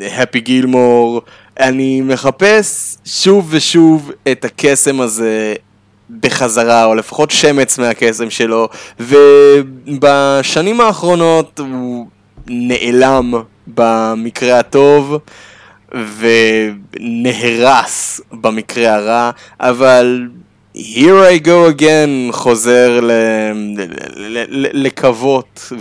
[0.00, 1.22] הפי גילמור,
[1.60, 5.54] אני מחפש שוב ושוב את הקסם הזה
[6.20, 8.68] בחזרה, או לפחות שמץ מהקסם שלו,
[9.00, 12.06] ובשנים האחרונות הוא
[12.50, 13.34] נעלם
[13.66, 15.16] במקרה הטוב.
[17.00, 20.28] ונהרס במקרה הרע, אבל
[20.76, 23.00] here I go again חוזר
[24.72, 25.72] לקוות,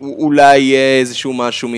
[0.00, 1.68] ושאולי יהיה איזשהו משהו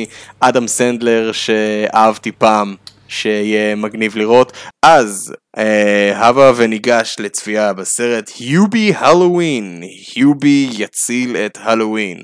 [0.43, 2.75] מאדם סנדלר שאהבתי פעם.
[3.09, 4.53] שיהיה מגניב לראות.
[4.83, 9.83] אז אה, הבה וניגש לצפייה בסרט היובי הלואוין,
[10.17, 12.19] היובי יציל את הלואוין.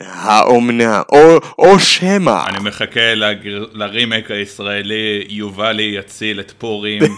[0.00, 2.46] האומנה, או, או שמא.
[2.48, 3.64] אני מחכה לגר...
[3.72, 7.02] לרימק הישראלי, יובלי יציל את פורים.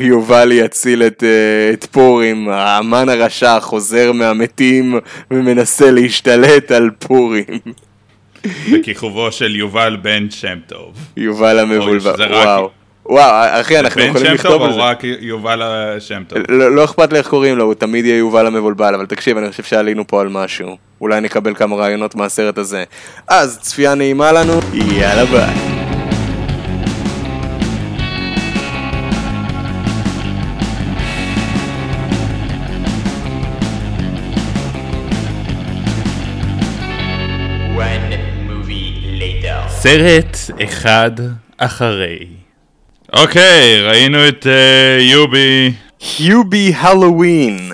[0.00, 5.00] יובלי יציל את, אה, את פורים, האמן הרשע חוזר מהמתים
[5.30, 7.44] ומנסה להשתלט על פורים.
[8.72, 10.94] בכיכובו של יובל בן שם טוב.
[11.16, 12.70] יובל המבולבל, וואו.
[13.08, 14.78] וואו, אחי, אנחנו יכולים לכתוב על זה.
[14.78, 15.62] בן שם טוב או רק יובל
[15.98, 16.38] שם טוב?
[16.48, 19.50] לא, לא אכפת לי איך קוראים לו, הוא תמיד יהיה יובל המבולבל, אבל תקשיב, אני
[19.50, 20.76] חושב שעלינו פה על משהו.
[21.00, 22.84] אולי נקבל כמה רעיונות מהסרט הזה.
[23.28, 25.76] אז, צפייה נעימה לנו, יאללה ביי.
[39.68, 41.10] סרט אחד
[41.58, 42.35] אחרי.
[43.22, 45.72] אוקיי, ראינו את uh, יובי.
[46.20, 47.72] יובי הלואוין.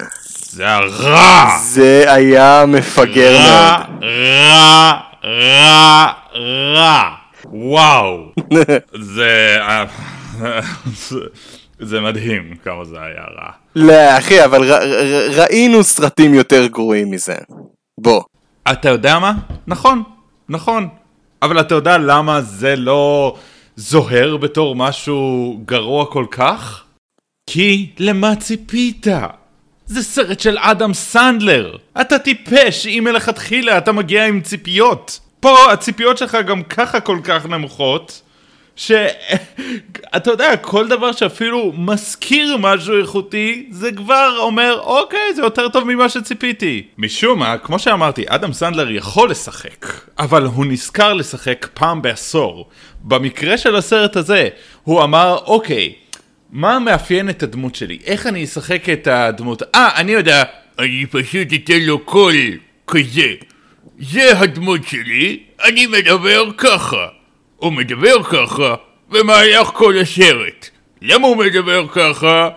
[0.50, 1.59] זה הרע!
[1.62, 4.05] זה היה מפגר רע, מאוד.
[4.05, 6.12] רע, רע,
[6.74, 7.11] רע.
[7.44, 8.33] וואו.
[9.14, 9.57] זה...
[9.61, 9.85] אה,
[11.81, 13.50] זה מדהים כמה זה היה רע.
[13.76, 17.35] לא, אחי, אבל ר, ר, ראינו סרטים יותר גרועים מזה.
[18.00, 18.22] בוא.
[18.72, 19.33] אתה יודע מה?
[19.66, 20.02] נכון,
[20.48, 20.88] נכון.
[21.42, 23.37] אבל אתה יודע למה זה לא...
[23.76, 26.85] זוהר בתור משהו גרוע כל כך?
[27.50, 29.06] כי למה ציפית?
[29.87, 31.76] זה סרט של אדם סנדלר.
[32.00, 35.20] אתה טיפש אם מלכתחילה אתה מגיע עם ציפיות.
[35.40, 38.22] פה הציפיות שלך גם ככה כל כך נמוכות,
[38.76, 45.85] שאתה יודע, כל דבר שאפילו מזכיר משהו איכותי, זה כבר אומר, אוקיי, זה יותר טוב
[45.85, 46.82] ממה שציפיתי.
[46.98, 49.87] משום מה, כמו שאמרתי, אדם סנדלר יכול לשחק,
[50.18, 52.68] אבל הוא נזכר לשחק פעם בעשור.
[53.00, 54.48] במקרה של הסרט הזה,
[54.82, 55.92] הוא אמר, אוקיי,
[56.52, 57.98] מה מאפיין את הדמות שלי?
[58.04, 59.62] איך אני אשחק את הדמות?
[59.74, 60.42] אה, אני יודע,
[60.78, 62.35] אני פשוט אתן לו קול
[62.87, 63.32] כזה.
[64.00, 67.06] זה הדמות שלי, אני מדבר ככה.
[67.62, 68.75] הוא מדבר ככה
[69.11, 70.68] במהלך כל הסרט.
[71.03, 72.48] למה הוא מדבר ככה?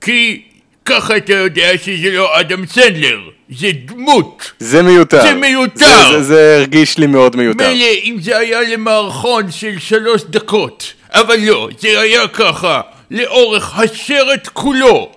[0.00, 0.42] כי
[0.84, 4.52] ככה אתה יודע שזה לא אדם סנדלר, זה דמות.
[4.58, 5.22] זה מיותר.
[5.22, 6.10] זה מיותר.
[6.10, 7.68] זה, זה, זה הרגיש לי מאוד מיותר.
[7.68, 14.48] מילא אם זה היה למערכון של שלוש דקות, אבל לא, זה היה ככה, לאורך הסרט
[14.52, 15.12] כולו.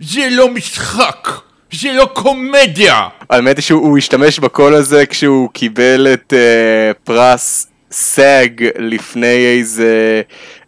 [0.00, 1.28] זה לא משחק.
[1.72, 3.08] זה לא קומדיה!
[3.30, 10.22] האמת היא שהוא השתמש בקול הזה כשהוא קיבל את אה, פרס SAG לפני איזה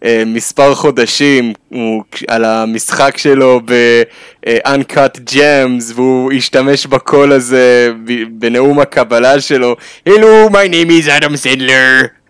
[0.05, 7.93] אה, מספר חודשים הוא, על המשחק שלו ב-Uncut Gems והוא השתמש בקול הזה
[8.31, 9.77] בנאום הקבלה שלו.
[10.09, 12.22] Hello, my name is Adam Sandler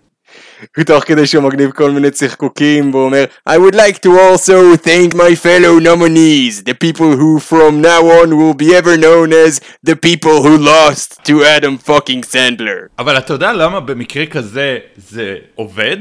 [0.87, 5.15] תוך כדי שהוא מגניב כל מיני צחקוקים והוא אומר I would like to also thank
[5.15, 9.97] my fellow nominees the people who from now on will be ever known as the
[9.97, 15.97] people who lost to Adam fucking Sandler אבל אתה יודע למה במקרה כזה זה עובד?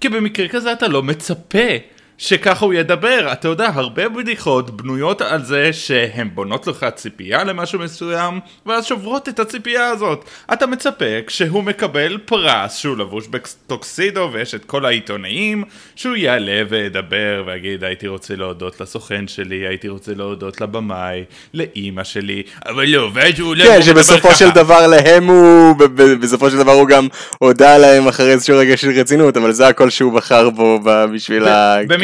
[0.00, 1.68] כי במקרה כזה אתה לא מצפה
[2.18, 3.28] שככה הוא ידבר.
[3.32, 9.28] אתה יודע, הרבה בדיחות בנויות על זה שהן בונות לך ציפייה למשהו מסוים, ואז שוברות
[9.28, 10.24] את הציפייה הזאת.
[10.52, 15.64] אתה מצפה כשהוא מקבל פרס שהוא לבוש בטוקסידו ויש את כל העיתונאים,
[15.96, 22.42] שהוא יעלה וידבר ויגיד הייתי רוצה להודות לסוכן שלי, הייתי רוצה להודות לבמאי, לאימא שלי,
[22.66, 23.54] אבל לא, ואז הוא...
[23.56, 25.76] כן, שבסופו של דבר להם הוא,
[26.20, 29.90] בסופו של דבר הוא גם הודה להם אחרי איזשהו רגע של רצינות, אבל זה הכל
[29.90, 30.80] שהוא בחר בו
[31.14, 31.44] בשביל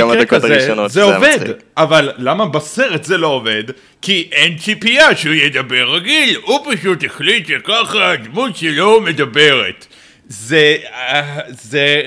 [0.05, 0.91] כמה דקות הראשונות.
[0.91, 1.39] זה עובד,
[1.77, 3.65] אבל למה בסרט זה לא עובד?
[4.03, 9.87] כי אין ציפייה שהוא ידבר רגיל, הוא פשוט החליט שככה הדמות שלו מדברת.
[10.29, 10.77] זה,
[11.49, 12.03] זה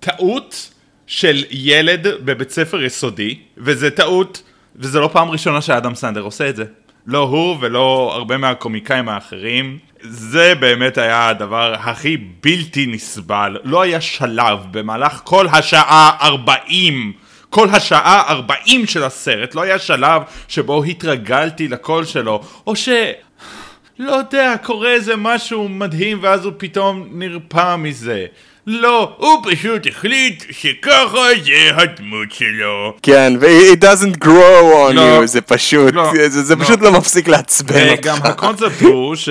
[0.00, 0.70] טעות
[1.06, 4.42] של ילד בבית ספר יסודי, וזה טעות,
[4.76, 6.64] וזה לא פעם ראשונה שאדם סנדר עושה את זה.
[7.06, 9.78] לא הוא ולא הרבה מהקומיקאים האחרים.
[10.02, 13.58] זה באמת היה הדבר הכי בלתי נסבל.
[13.64, 17.12] לא היה שלב במהלך כל השעה 40
[17.52, 22.88] כל השעה 40 של הסרט, לא היה שלב שבו התרגלתי לקול שלו, או ש...
[23.98, 28.26] לא יודע, קורה איזה משהו מדהים ואז הוא פתאום נרפא מזה.
[28.66, 32.94] לא, הוא פשוט החליט שככה זה הדמות שלו.
[33.02, 36.64] כן, ו- it doesn't grow on לא, you, זה פשוט, לא, זה, זה לא.
[36.64, 37.98] פשוט לא מפסיק לעצבן אותך.
[38.00, 39.28] וגם הקונספט הוא ש-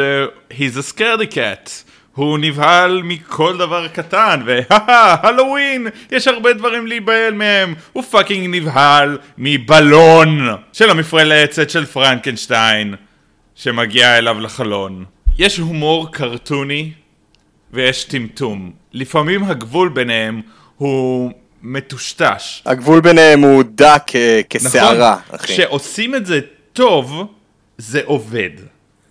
[0.51, 1.69] he's a scaredy cat.
[2.15, 4.65] הוא נבהל מכל דבר קטן, והא
[5.27, 7.73] הלואוין, יש הרבה דברים להיבהל מהם.
[7.93, 12.95] הוא fucking נבהל מבלון של המפלצת של פרנקנשטיין,
[13.55, 15.05] שמגיע אליו לחלון.
[15.37, 16.91] יש הומור קרטוני
[17.73, 18.71] ויש טמטום.
[18.93, 20.41] לפעמים הגבול ביניהם
[20.77, 21.31] הוא
[21.63, 22.62] מטושטש.
[22.65, 25.47] הגבול ביניהם הוא דק אה, כסערה, נכון, אחי.
[25.47, 26.39] כשעושים את זה
[26.73, 27.34] טוב,
[27.77, 28.49] זה עובד.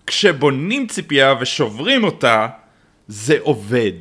[0.06, 2.46] כשבונים ציפייה ושוברים אותה,
[3.08, 3.92] זה עובד.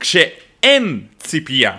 [0.00, 1.76] כשאין ציפייה,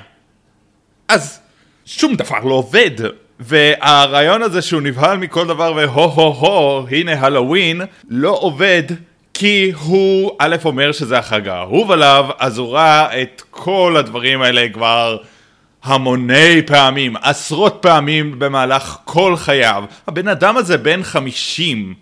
[1.08, 1.40] אז
[1.86, 2.92] שום דבר לא עובד.
[3.40, 8.84] והרעיון הזה שהוא נבהל מכל דבר והו הו הו, הנה הלואוין, לא עובד
[9.34, 14.70] כי הוא א' אומר שזה החג האהוב עליו, אז הוא ראה את כל הדברים האלה
[14.74, 15.18] כבר
[15.84, 19.84] המוני פעמים, עשרות פעמים במהלך כל חייו.
[20.08, 21.94] הבן אדם הזה בן חמישים.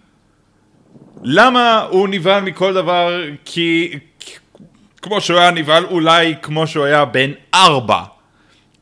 [1.24, 3.22] למה הוא נבהל מכל דבר?
[3.46, 4.00] כי
[5.02, 8.04] כמו שהוא היה נבהל אולי כמו שהוא היה בן ארבע.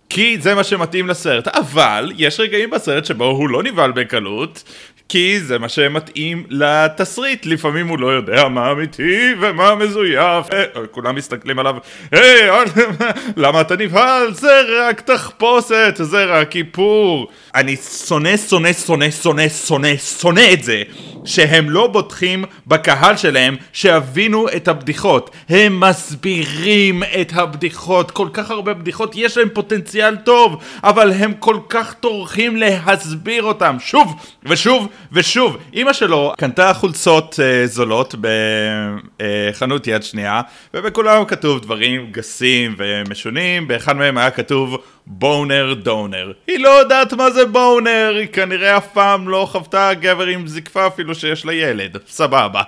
[0.10, 4.63] כי זה מה שמתאים לסרט, אבל יש רגעים בסרט שבו הוא לא נבהל בקלות,
[5.09, 11.15] כי זה מה שמתאים לתסריט, לפעמים הוא לא יודע מה אמיתי ומה מזויף, אה, כולם
[11.15, 11.75] מסתכלים עליו,
[12.11, 12.49] היי,
[13.37, 14.33] למה אתה נבהל?
[14.33, 17.27] זה רק תחפושת, זה רק איפור.
[17.55, 17.75] אני
[18.07, 20.83] שונא, שונא, שונא, שונא, שונא, שונא את זה,
[21.27, 25.29] שהם לא בוטחים בקהל שלהם שיבינו את הבדיחות.
[25.49, 31.57] הם מסבירים את הבדיחות, כל כך הרבה בדיחות, יש להם פוטנציאל טוב, אבל הם כל
[31.69, 35.57] כך טורחים להסביר אותם שוב ושוב ושוב.
[35.73, 40.41] אימא שלו קנתה חולצות uh, זולות בחנות uh, יד שנייה,
[40.73, 44.77] ובכולם כתוב דברים גסים ומשונים, באחד מהם היה כתוב
[45.09, 46.31] בונר דונר.
[46.47, 50.87] היא לא יודעת מה זה בונר, היא כנראה אף פעם לא חוותה גבר עם זקפה
[50.87, 52.61] אפילו שיש לה ילד, סבבה.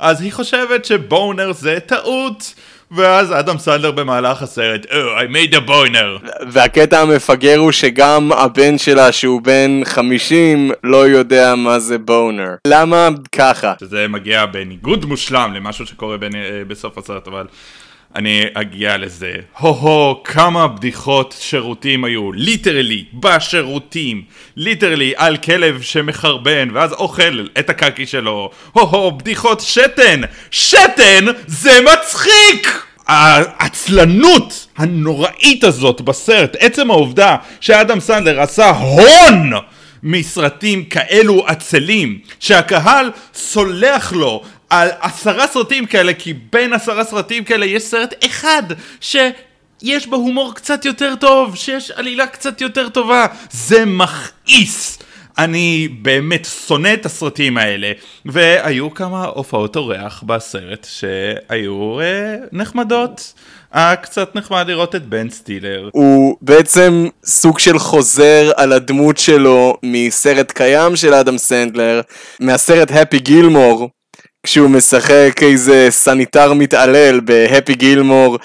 [0.00, 2.54] אז היא חושבת שבונר זה טעות.
[2.90, 6.28] ואז אדם סנדלר במהלך הסרט, Oh, I made a boner.
[6.48, 12.50] והקטע המפגר הוא שגם הבן שלה, שהוא בן 50, לא יודע מה זה בונר.
[12.66, 13.74] למה ככה?
[13.80, 17.46] שזה מגיע בניגוד מושלם למשהו שקורה בין, אה, בסוף הסרט, אבל...
[18.16, 19.32] אני אגיע לזה.
[19.58, 24.22] הו-הו, כמה בדיחות שירותים היו, literally, בשירותים.
[24.56, 28.50] literally, על כלב שמחרבן, ואז אוכל את הקקי שלו.
[28.72, 30.20] הו-הו, בדיחות שתן!
[30.50, 32.84] שתן זה מצחיק!
[33.06, 39.52] העצלנות הנוראית הזאת בסרט, עצם העובדה שאדם סנדלר עשה הון
[40.02, 47.66] מסרטים כאלו עצלים, שהקהל סולח לו על עשרה סרטים כאלה, כי בין עשרה סרטים כאלה
[47.66, 48.62] יש סרט אחד
[49.00, 53.26] שיש בו הומור קצת יותר טוב, שיש עלילה קצת יותר טובה.
[53.50, 54.98] זה מכעיס.
[55.38, 57.92] אני באמת שונא את הסרטים האלה,
[58.26, 63.34] והיו כמה הופעות אורח בסרט שהיו אה, נחמדות.
[63.72, 65.88] היה קצת נחמד לראות את בן סטילר.
[65.92, 72.00] הוא בעצם סוג של חוזר על הדמות שלו מסרט קיים של אדם סנדלר,
[72.40, 73.88] מהסרט הפי גילמור,
[74.44, 78.38] כשהוא משחק איזה סניטר מתעלל בהפי גילמור,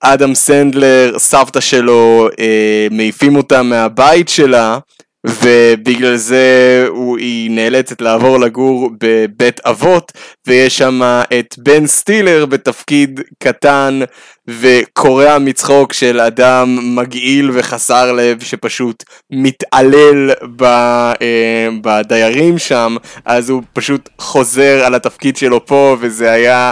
[0.00, 4.78] אדם סנדלר, סבתא שלו, אה, מעיפים אותה מהבית שלה,
[5.26, 10.12] ובגלל זה הוא, היא נאלצת לעבור לגור בבית אבות,
[10.46, 11.00] ויש שם
[11.38, 14.00] את בן סטילר בתפקיד קטן
[14.48, 23.62] וקורע מצחוק של אדם מגעיל וחסר לב שפשוט מתעלל ב, אה, בדיירים שם, אז הוא
[23.72, 26.70] פשוט חוזר על התפקיד שלו פה, וזה היה...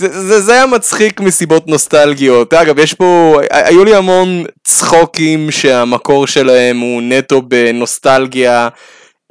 [0.00, 2.54] זה, זה, זה היה מצחיק מסיבות נוסטלגיות.
[2.54, 8.68] אגב, יש פה, היו לי המון צחוקים שהמקור שלהם הוא נטו בנוסטלגיה.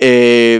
[0.02, 0.58] אה,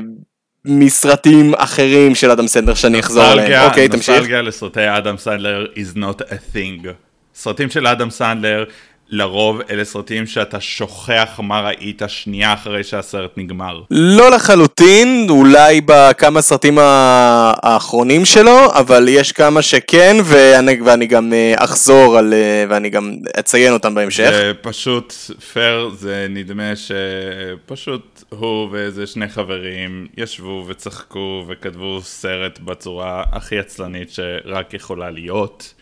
[0.66, 3.70] מסרטים אחרים של אדם סנדלר שאני אחזור עליהם.
[3.70, 4.10] אוקיי, תמשיך.
[4.10, 6.88] נוסטלגיה לסרטי אדם סנדלר is not a thing.
[7.36, 8.64] סרטים של אדם סנדלר
[9.12, 13.82] לרוב אלה סרטים שאתה שוכח מה ראית שנייה אחרי שהסרט נגמר.
[13.92, 21.54] לא לחלוטין, אולי בכמה סרטים האחרונים שלו, אבל יש כמה שכן, ואני, ואני גם אה,
[21.58, 24.30] אחזור על, אה, ואני גם אציין אותם בהמשך.
[24.32, 25.14] זה פשוט
[25.54, 34.10] פייר, זה נדמה שפשוט הוא ואיזה שני חברים ישבו וצחקו וכתבו סרט בצורה הכי עצלנית
[34.12, 35.74] שרק יכולה להיות.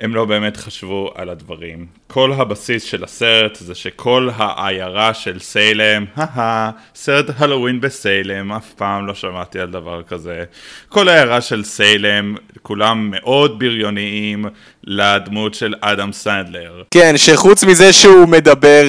[0.00, 1.86] הם לא באמת חשבו על הדברים.
[2.06, 9.06] כל הבסיס של הסרט זה שכל העיירה של סיילם, הא סרט הלואוין בסיילם, אף פעם
[9.06, 10.44] לא שמעתי על דבר כזה.
[10.88, 14.44] כל העיירה של סיילם, כולם מאוד בריוניים
[14.84, 16.82] לדמות של אדם סנדלר.
[16.90, 18.84] כן, שחוץ מזה שהוא מדבר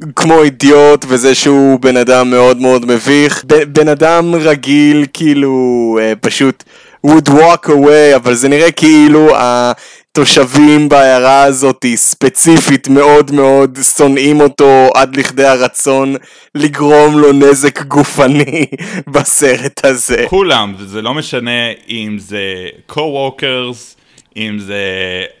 [0.00, 6.18] uh, כמו אידיוט, וזה שהוא בן אדם מאוד מאוד מביך, בן אדם רגיל כאילו uh,
[6.20, 6.64] פשוט...
[7.06, 14.90] would walk away, אבל זה נראה כאילו התושבים בעיירה הזאת ספציפית מאוד מאוד שונאים אותו
[14.94, 16.16] עד לכדי הרצון
[16.54, 18.66] לגרום לו נזק גופני
[19.12, 20.24] בסרט הזה.
[20.28, 23.96] כולם, וזה לא משנה אם זה co-workers,
[24.36, 24.84] אם זה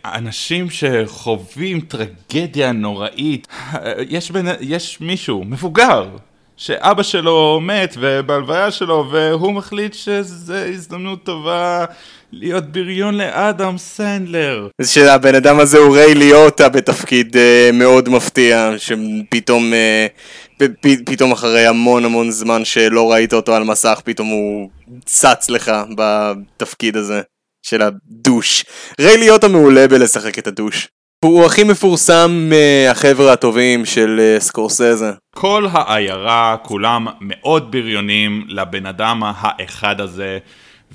[0.04, 3.48] אנשים שחווים טרגדיה נוראית.
[4.10, 6.08] יש, בין, יש מישהו, מבוגר,
[6.56, 11.84] שאבא שלו מת ובהלוויה שלו והוא מחליט שזו הזדמנות טובה
[12.32, 14.68] להיות בריון לאדם סנדלר.
[14.82, 21.66] שהבן אדם הזה הוא ריי ליוטה בתפקיד uh, מאוד מפתיע, שפתאום uh, פ, פתאום אחרי
[21.66, 24.70] המון המון זמן שלא ראית אותו על מסך, פתאום הוא
[25.04, 27.20] צץ לך בתפקיד הזה
[27.62, 28.64] של הדוש.
[29.00, 30.88] ריי ליוטה מעולה בלשחק את הדוש.
[31.24, 35.12] הוא הכי מפורסם מהחבר'ה הטובים של אה, סקורסזה.
[35.34, 40.38] כל העיירה, כולם מאוד בריונים לבן אדם האחד הזה,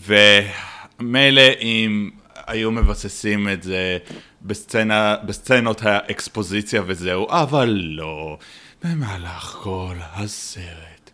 [0.05, 2.09] ומילא אם
[2.47, 3.97] היו מבססים את זה
[4.41, 8.37] בסצנה, בסצנות האקספוזיציה וזהו, אבל לא.
[8.83, 11.11] במהלך כל הסרט,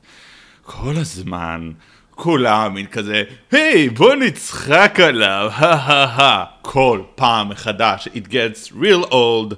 [0.63, 1.71] כל הזמן,
[2.15, 9.55] כולם מין כזה, היי, בוא נצחק עליו, הא כל פעם מחדש, it gets real old.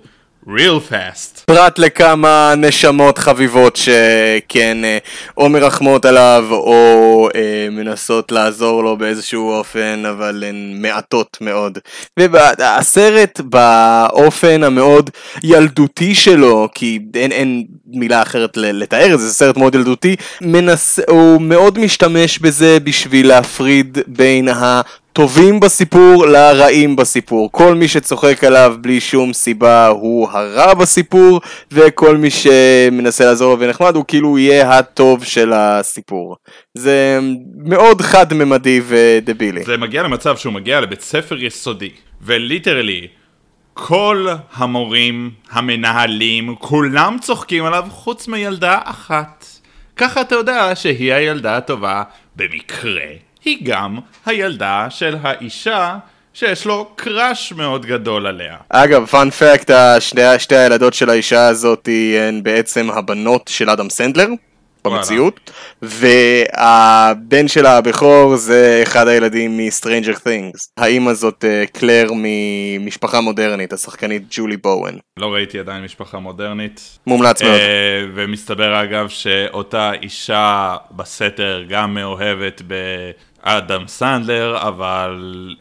[0.48, 1.43] Real fast.
[1.45, 4.98] פרט לכמה נשמות חביבות שכן אה,
[5.38, 11.78] או מרחמות עליו או אה, מנסות לעזור לו באיזשהו אופן אבל הן מעטות מאוד.
[12.20, 15.10] והסרט באופן המאוד
[15.43, 21.00] ילדותי שלו כי אין, אין מילה אחרת לתאר את זה, זה סרט מאוד ילדותי, מנס...
[21.10, 24.82] הוא מאוד משתמש בזה בשביל להפריד בין ה...
[25.18, 27.51] הטובים בסיפור לרעים בסיפור.
[27.51, 31.41] כל מי שצוחק עליו בלי שום סיבה הוא הרע בסיפור,
[31.72, 36.36] וכל מי שמנסה לעזור לו ונחמד הוא כאילו יהיה הטוב של הסיפור.
[36.74, 37.20] זה
[37.55, 39.63] מאוד חד-ממדי ודבילי.
[39.63, 41.89] זה מגיע למצב שהוא מגיע לבית ספר יסודי,
[42.22, 43.07] וליטרלי
[43.74, 49.45] כל המורים, המנהלים, כולם צוחקים עליו חוץ מילדה אחת.
[49.95, 52.03] ככה אתה יודע שהיא הילדה הטובה
[52.36, 53.26] במקרה.
[53.48, 55.98] היא גם הילדה של האישה
[56.34, 58.58] שיש לו קראש מאוד גדול עליה.
[58.70, 61.89] אגב, פאנ פקט, שתי, שתי הילדות של האישה הזאת
[62.28, 64.28] הן בעצם הבנות של אדם סנדלר.
[64.84, 70.58] במציאות, והבן שלה הבכור זה אחד הילדים מ-Stranger Things.
[70.78, 74.93] האימא זאת אה, קלר ממשפחה מודרנית, השחקנית ג'ולי בואן.
[75.18, 77.00] לא ראיתי עדיין משפחה מודרנית.
[77.08, 77.54] מומלץ מאוד.
[77.54, 82.74] אה, ומסתבר אגב שאותה אישה בסתר גם מאוהבת ב...
[83.48, 85.20] אדם סנדלר, אבל...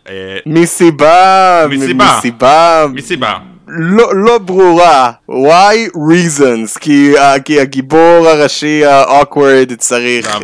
[0.09, 1.67] אה, מסיבה...
[1.71, 2.17] מסיבה.
[2.19, 2.87] מסיבה...
[2.95, 3.39] מסיבה.
[3.69, 10.39] לא, לא ברורה, why reasons, כי, uh, כי הגיבור הראשי ה-awkward צריך uh,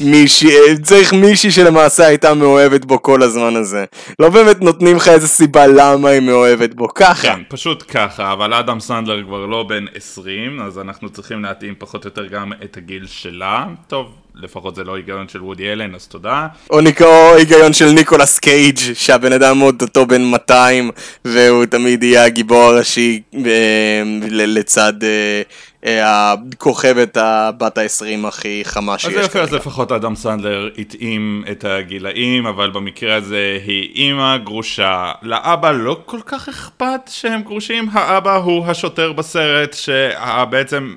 [0.00, 3.84] מישהי, צריך מישהי שלמעשה הייתה מאוהבת בו כל הזמן הזה.
[4.18, 7.22] לא באמת נותנים לך איזה סיבה למה היא מאוהבת בו, ככה.
[7.22, 12.04] כן, פשוט ככה, אבל אדם סנדלר כבר לא בן 20, אז אנחנו צריכים להתאים פחות
[12.04, 13.66] או יותר גם את הגיל שלה.
[13.86, 16.46] טוב, לפחות זה לא היגיון של וודי אלן, אז תודה.
[16.70, 16.80] או.
[17.00, 20.90] או היגיון של ניקולס קייג', שהבן אדם עוד אותו בן 200,
[21.24, 25.04] והוא תמיד יהיה הגיבור הראשי אה, לצד...
[25.04, 25.42] אה,
[25.86, 29.14] אה, הכוכבת הבת ה-20 הכי חמה שיש.
[29.14, 35.12] אז יפה, אז לפחות אדם סנדלר התאים את הגילאים, אבל במקרה הזה היא אימא גרושה.
[35.22, 40.94] לאבא לא כל כך אכפת שהם גרושים, האבא הוא השוטר בסרט, שבעצם...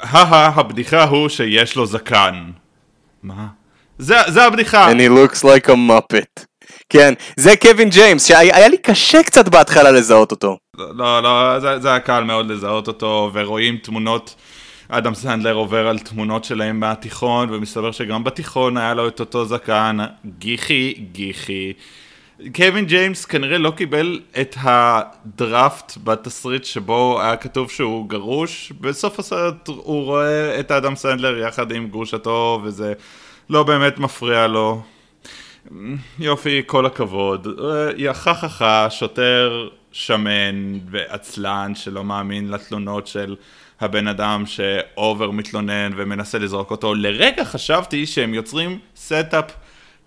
[0.00, 2.50] הא הבדיחה הוא שיש לו זקן.
[3.22, 3.46] מה?
[3.98, 4.92] זה, זה הבדיחה.
[4.92, 6.46] And he looks like a muppet.
[6.88, 10.58] כן, זה קווין ג'יימס, שהיה לי קשה קצת בהתחלה לזהות אותו.
[10.76, 14.34] לא, לא, זה, זה היה קל מאוד לזהות אותו, ורואים תמונות,
[14.88, 19.96] אדם סנדלר עובר על תמונות שלהם מהתיכון, ומסתבר שגם בתיכון היה לו את אותו זקן,
[20.38, 21.72] גיחי, גיחי.
[22.54, 29.68] קווין ג'יימס כנראה לא קיבל את הדראפט בתסריט שבו היה כתוב שהוא גרוש, בסוף הסרט
[29.68, 32.92] הוא רואה את אדם סנדלר יחד עם גרושתו, וזה
[33.50, 34.82] לא באמת מפריע לו.
[36.18, 37.46] יופי, כל הכבוד.
[37.96, 43.36] יחככה, שוטר שמן ועצלן שלא מאמין לתלונות של
[43.80, 46.94] הבן אדם שאובר מתלונן ומנסה לזרוק אותו.
[46.94, 49.52] לרגע חשבתי שהם יוצרים setup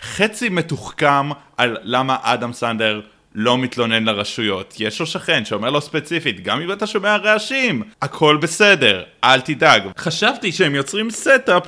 [0.02, 3.02] חצי מתוחכם על למה אדם סנדלר
[3.36, 4.74] לא מתלונן לרשויות.
[4.80, 9.84] יש לו שכן שאומר לו ספציפית, גם אם אתה שומע רעשים, הכל בסדר, אל תדאג.
[9.98, 11.64] חשבתי שהם יוצרים setup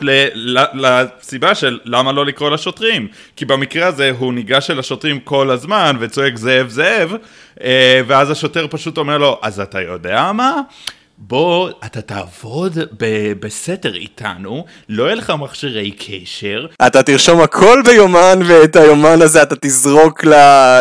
[0.73, 3.07] לסיבה של למה לא לקרוא לשוטרים.
[3.35, 7.15] כי במקרה הזה הוא ניגש אל השוטרים כל הזמן וצועק זאב זאב,
[7.63, 10.61] אה, ואז השוטר פשוט אומר לו, אז אתה יודע מה?
[11.23, 16.65] בוא, אתה תעבוד ב- בסתר איתנו, לא יהיה לך מכשירי קשר.
[16.87, 20.23] אתה תרשום הכל ביומן, ואת היומן הזה אתה תזרוק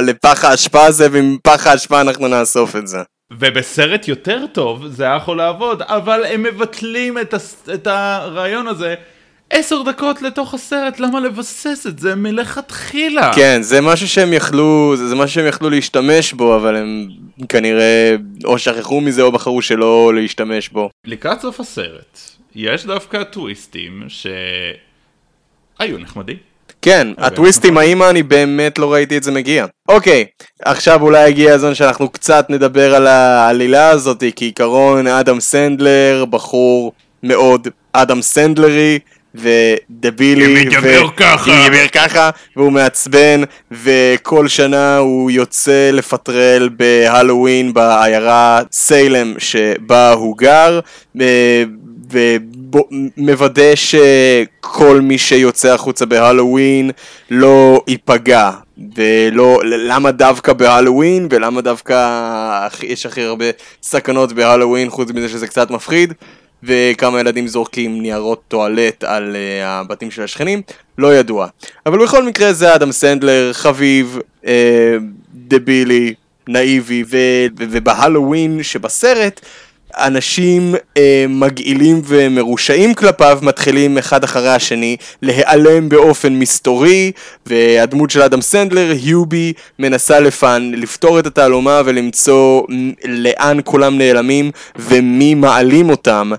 [0.02, 2.98] לפח האשפה הזה, ועם פח האשפה אנחנו נאסוף את זה.
[3.30, 7.68] ובסרט יותר טוב זה היה יכול לעבוד, אבל הם מבטלים את, הס...
[7.74, 8.94] את הרעיון הזה
[9.50, 13.32] עשר דקות לתוך הסרט, למה לבסס את זה מלכתחילה?
[13.34, 17.08] כן, זה משהו שהם יכלו, זה משהו שהם יכלו להשתמש בו, אבל הם
[17.48, 20.90] כנראה או שכחו מזה או בחרו שלא להשתמש בו.
[21.06, 22.20] לקראת סוף הסרט,
[22.54, 26.36] יש דווקא טוויסטים שהיו נחמדים.
[26.82, 29.66] כן, הטוויסטים האימא אני באמת לא ראיתי את זה מגיע.
[29.88, 30.24] אוקיי,
[30.64, 36.92] עכשיו אולי הגיע הזמן שאנחנו קצת נדבר על העלילה הזאת, כי עיקרון אדם סנדלר, בחור
[37.22, 38.98] מאוד אדם סנדלרי,
[39.34, 49.34] ודבילי, מדבר ככה, מדבר ככה, והוא מעצבן, וכל שנה הוא יוצא לפטרל בהלואוין בעיירה סיילם
[49.38, 50.80] שבה הוא גר,
[52.10, 56.90] ומוודא שכל מי שיוצא החוצה בהלואוין
[57.30, 58.50] לא ייפגע.
[58.96, 63.44] ולא, למה דווקא בהלואוין, ולמה דווקא יש הכי הרבה
[63.82, 66.14] סכנות בהלואוין, חוץ מזה שזה קצת מפחיד.
[66.62, 70.62] וכמה ילדים זורקים ניירות טואלט על uh, הבתים של השכנים,
[70.98, 71.46] לא ידוע.
[71.86, 74.46] אבל בכל מקרה זה אדם סנדלר, חביב, uh,
[75.34, 76.14] דבילי,
[76.48, 77.04] נאיבי,
[77.56, 79.40] ובהלואוין שבסרט,
[79.94, 87.12] אנשים אה, מגעילים ומרושעים כלפיו מתחילים אחד אחרי השני להיעלם באופן מסתורי
[87.46, 92.62] והדמות של אדם סנדלר, היובי, מנסה לפן, לפתור את התעלומה ולמצוא
[93.04, 96.32] לאן כולם נעלמים ומי מעלים אותם.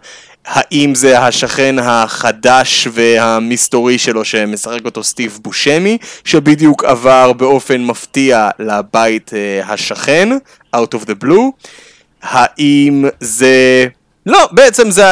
[0.45, 9.31] האם זה השכן החדש והמסתורי שלו שמשחק אותו סטיב בושמי שבדיוק עבר באופן מפתיע לבית
[9.33, 10.29] אה, השכן,
[10.75, 11.51] Out of the Blue
[12.21, 13.85] האם זה...
[14.25, 15.03] לא, בעצם זה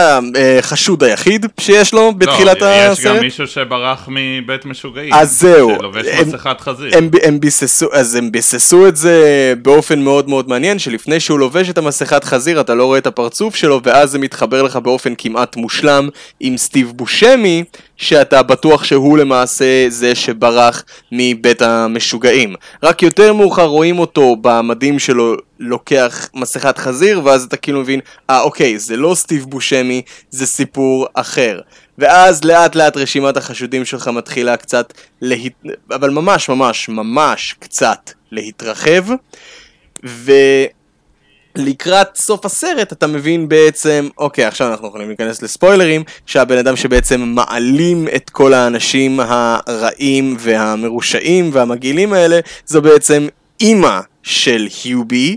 [0.60, 3.00] החשוד היחיד שיש לו בתחילת לא, הסרט.
[3.00, 5.14] יש גם מישהו שברח מבית משוגעים.
[5.14, 5.72] אז זהו.
[5.80, 6.98] שלובש הם, מסכת חזיר.
[6.98, 11.70] הם, הם ביססו, אז הם ביססו את זה באופן מאוד מאוד מעניין, שלפני שהוא לובש
[11.70, 15.56] את המסכת חזיר אתה לא רואה את הפרצוף שלו, ואז זה מתחבר לך באופן כמעט
[15.56, 17.64] מושלם עם סטיב בושמי,
[18.00, 22.56] שאתה בטוח שהוא למעשה זה שברח מבית המשוגעים.
[22.84, 28.42] רק יותר מאוחר רואים אותו במדים שלו לוקח מסכת חזיר, ואז אתה כאילו מבין, אה
[28.42, 31.60] אוקיי, זה לא סטיב בושמי, זה סיפור אחר.
[31.98, 35.54] ואז לאט לאט רשימת החשודים שלך מתחילה קצת להת...
[35.92, 39.04] אבל ממש ממש ממש קצת להתרחב.
[40.06, 40.32] ו...
[41.60, 47.22] לקראת סוף הסרט אתה מבין בעצם, אוקיי עכשיו אנחנו יכולים להיכנס לספוילרים, שהבן אדם שבעצם
[47.22, 53.28] מעלים את כל האנשים הרעים והמרושעים והמגעילים האלה, זו בעצם
[53.62, 55.36] אימא של היובי,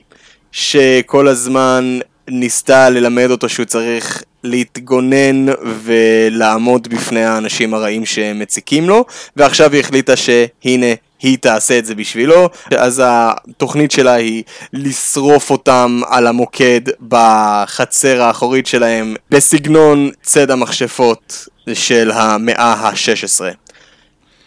[0.53, 1.99] שכל הזמן
[2.29, 5.47] ניסתה ללמד אותו שהוא צריך להתגונן
[5.83, 9.05] ולעמוד בפני האנשים הרעים שמציקים לו,
[9.37, 16.01] ועכשיו היא החליטה שהנה היא תעשה את זה בשבילו, אז התוכנית שלה היא לשרוף אותם
[16.07, 23.41] על המוקד בחצר האחורית שלהם בסגנון ציד המכשפות של המאה ה-16.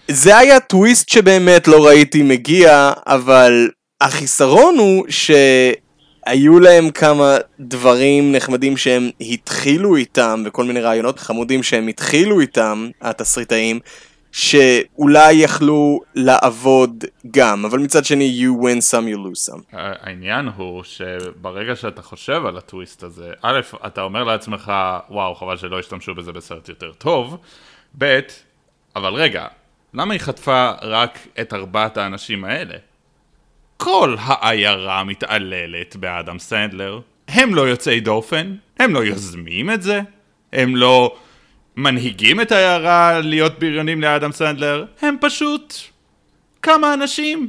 [0.08, 3.70] זה היה טוויסט שבאמת לא ראיתי מגיע, אבל
[4.02, 5.32] החיסרון הוא ש...
[6.26, 12.90] היו להם כמה דברים נחמדים שהם התחילו איתם, וכל מיני רעיונות חמודים שהם התחילו איתם,
[13.02, 13.80] התסריטאים,
[14.32, 19.62] שאולי יכלו לעבוד גם, אבל מצד שני, you win some, you lose some.
[19.74, 24.72] העניין הוא שברגע שאתה חושב על הטוויסט הזה, א', אתה אומר לעצמך,
[25.10, 27.38] וואו, חבל שלא השתמשו בזה בסרט יותר טוב,
[27.98, 28.20] ב',
[28.96, 29.48] אבל רגע,
[29.94, 32.76] למה היא חטפה רק את ארבעת האנשים האלה?
[33.78, 37.00] כל העיירה מתעללת באדם סנדלר.
[37.28, 40.02] הם לא יוצאי דופן, הם לא יוזמים את זה,
[40.54, 41.16] הם לא
[41.78, 45.74] מנהיגים את העיירה להיות בריונים לאדם סנדלר, הם פשוט
[46.62, 47.48] כמה אנשים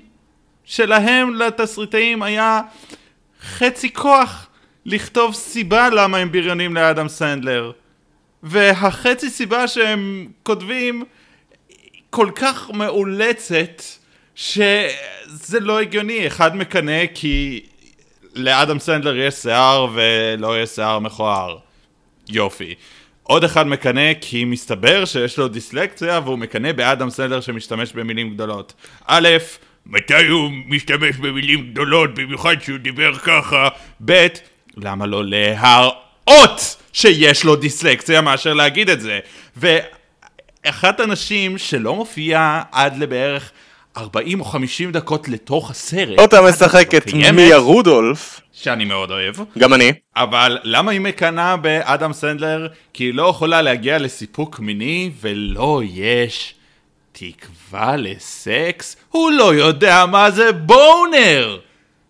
[0.64, 2.61] שלהם לתסריטאים היה
[3.43, 4.47] חצי כוח
[4.87, 7.72] לכתוב סיבה למה הם בריונים לאדם סנדלר.
[8.43, 11.05] והחצי סיבה שהם כותבים
[12.11, 13.83] כל כך מאולצת
[14.37, 17.61] שזה לא הגיוני, אחד מקנא כי
[18.34, 21.59] לאדם סנדלר יש שיער ולא יש שיער מכוער.
[22.28, 22.74] יופי.
[23.22, 28.74] עוד אחד מקנא כי מסתבר שיש לו דיסלקציה והוא מקנא באדם סנדלר שמשתמש במילים גדולות.
[29.07, 29.28] א',
[29.87, 33.68] מתי הוא משתמש במילים גדולות במיוחד שהוא דיבר ככה?
[34.05, 34.26] ב',
[34.76, 39.20] למה לא להראות שיש לו דיסלקציה מאשר להגיד את זה?
[39.57, 43.51] ואחת הנשים שלא מופיעה עד לבערך
[43.97, 46.18] 40 או 50 דקות לתוך הסרט.
[46.18, 48.40] אותה משחקת מיה רודולף.
[48.53, 49.34] שאני מאוד אוהב.
[49.59, 49.92] גם אני.
[50.16, 52.68] אבל למה היא מקנאה באדם סנדלר?
[52.92, 56.55] כי היא לא יכולה להגיע לסיפוק מיני ולא יש
[57.12, 58.97] תקווה לסקס?
[59.11, 61.59] הוא לא יודע מה זה בונר!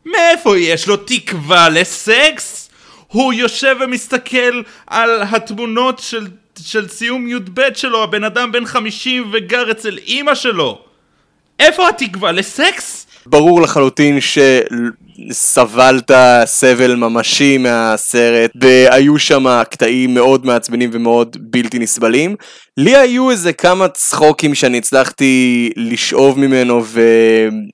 [0.06, 2.70] מאיפה יש לו תקווה לסקס?
[3.08, 6.26] הוא יושב ומסתכל על התמונות של,
[6.58, 10.86] של סיום י"ב שלו, הבן אדם בן 50 וגר אצל אימא שלו.
[11.60, 13.06] איפה התקווה לסקס?
[13.26, 14.18] ברור לחלוטין
[15.30, 16.10] שסבלת
[16.44, 22.36] סבל ממשי מהסרט והיו שם קטעים מאוד מעצבנים ומאוד בלתי נסבלים.
[22.76, 26.84] לי היו איזה כמה צחוקים שאני הצלחתי לשאוב ממנו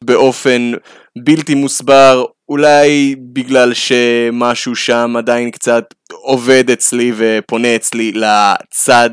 [0.02, 0.72] ובאופן
[1.18, 9.10] בלתי מוסבר אולי בגלל שמשהו שם עדיין קצת עובד אצלי ופונה אצלי לצד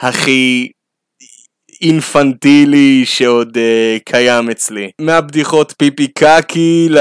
[0.00, 0.68] הכי
[1.82, 4.90] אינפנטילי שעוד uh, קיים אצלי.
[5.00, 6.98] מהבדיחות פיפי קקי uh,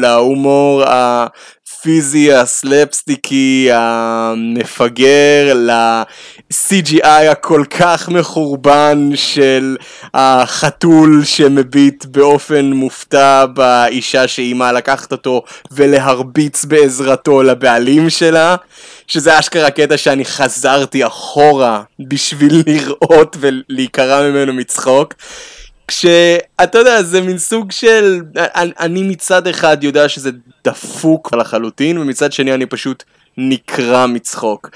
[0.00, 5.52] להומור הפיזי הסלפסטיקי המפגר,
[6.52, 9.76] ל-CGI הכל כך מחורבן של
[10.14, 18.56] החתול שמביט באופן מופתע באישה שאימה לקחת אותו ולהרביץ בעזרתו לבעלים שלה.
[19.06, 25.14] שזה אשכרה קטע שאני חזרתי אחורה בשביל לראות ולהיקרע ממנו מצחוק.
[25.88, 28.20] כשאתה יודע זה מין סוג של
[28.56, 30.30] אני מצד אחד יודע שזה
[30.64, 33.02] דפוק לחלוטין ומצד שני אני פשוט
[33.38, 34.70] נקרע מצחוק.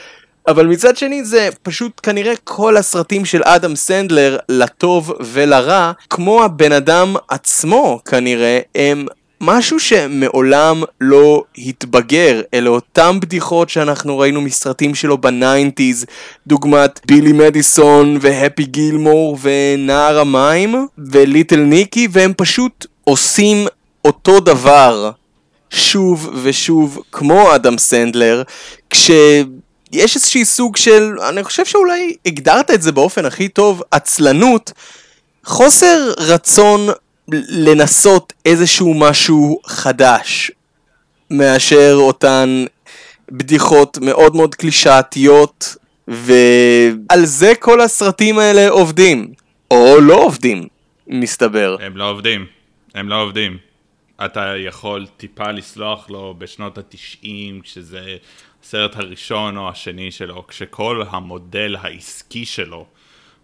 [0.49, 6.73] אבל מצד שני זה פשוט כנראה כל הסרטים של אדם סנדלר לטוב ולרע כמו הבן
[6.73, 9.07] אדם עצמו כנראה הם
[9.41, 16.07] משהו שמעולם לא התבגר, אלה אותם בדיחות שאנחנו ראינו מסרטים שלו ב nineties,
[16.47, 23.67] דוגמת בילי מדיסון והפי גילמור ונער המים וליטל ניקי, והם פשוט עושים
[24.05, 25.11] אותו דבר
[25.71, 28.43] שוב ושוב כמו אדם סנדלר,
[29.91, 34.73] כשיש איזשהי סוג של, אני חושב שאולי הגדרת את זה באופן הכי טוב, עצלנות,
[35.45, 36.89] חוסר רצון
[37.49, 40.51] לנסות איזשהו משהו חדש
[41.31, 42.65] מאשר אותן
[43.31, 45.77] בדיחות מאוד מאוד קלישאתיות
[46.09, 49.33] ועל זה כל הסרטים האלה עובדים
[49.71, 50.69] או לא עובדים
[51.07, 51.77] מסתבר.
[51.81, 52.47] הם לא עובדים,
[52.95, 53.59] הם לא עובדים.
[54.25, 58.17] אתה יכול טיפה לסלוח לו בשנות התשעים כשזה
[58.65, 62.87] הסרט הראשון או השני שלו כשכל המודל העסקי שלו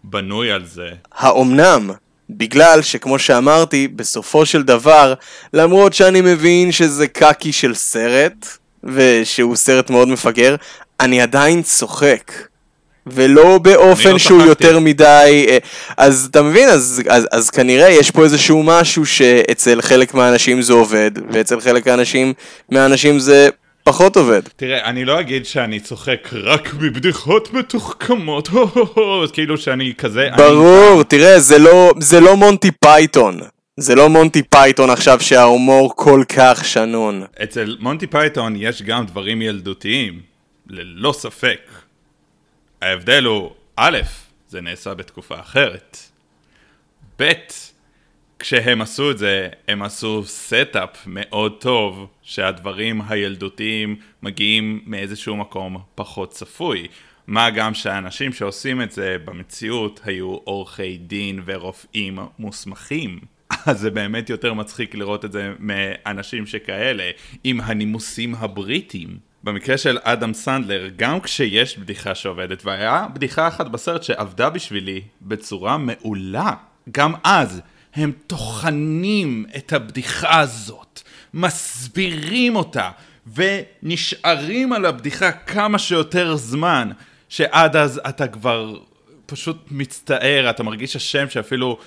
[0.03, 0.89] בנוי על זה.
[1.11, 1.91] האומנם?
[2.29, 5.13] בגלל שכמו שאמרתי, בסופו של דבר,
[5.53, 8.47] למרות שאני מבין שזה קקי של סרט,
[8.83, 10.55] ושהוא סרט מאוד מפגר,
[10.99, 12.31] אני עדיין צוחק.
[13.07, 14.63] ולא באופן לא שהוא צחקתי.
[14.67, 15.57] יותר מדי, אה,
[15.97, 20.73] אז אתה מבין, אז, אז, אז כנראה יש פה איזשהו משהו שאצל חלק מהאנשים זה
[20.73, 22.33] עובד, ואצל חלק מהאנשים,
[22.69, 23.49] מהאנשים זה
[23.83, 24.41] פחות עובד.
[24.55, 28.49] תראה, אני לא אגיד שאני צוחק רק מבדיחות מתוחכמות,
[29.33, 30.29] כאילו שאני כזה...
[30.37, 31.03] ברור, אני...
[31.03, 33.39] תראה, זה לא, זה לא מונטי פייתון.
[33.77, 37.23] זה לא מונטי פייתון עכשיו שההומור כל כך שנון.
[37.43, 40.19] אצל מונטי פייתון יש גם דברים ילדותיים,
[40.67, 41.59] ללא ספק.
[42.81, 43.97] ההבדל הוא, א',
[44.49, 45.97] זה נעשה בתקופה אחרת.
[47.19, 47.31] ב',
[48.43, 56.31] כשהם עשו את זה, הם עשו setup מאוד טוב, שהדברים הילדותיים מגיעים מאיזשהו מקום פחות
[56.31, 56.87] צפוי.
[57.27, 63.19] מה גם שהאנשים שעושים את זה במציאות היו עורכי דין ורופאים מוסמכים.
[63.65, 67.11] אז זה באמת יותר מצחיק לראות את זה מאנשים שכאלה,
[67.43, 69.17] עם הנימוסים הבריטיים.
[69.43, 75.77] במקרה של אדם סנדלר, גם כשיש בדיחה שעובדת, והיה בדיחה אחת בסרט שעבדה בשבילי בצורה
[75.77, 76.53] מעולה,
[76.91, 77.61] גם אז
[77.95, 81.01] הם טוחנים את הבדיחה הזאת,
[81.33, 82.89] מסבירים אותה,
[83.33, 86.91] ונשארים על הבדיחה כמה שיותר זמן,
[87.29, 88.79] שעד אז אתה כבר
[89.25, 91.77] פשוט מצטער, אתה מרגיש אשם שאפילו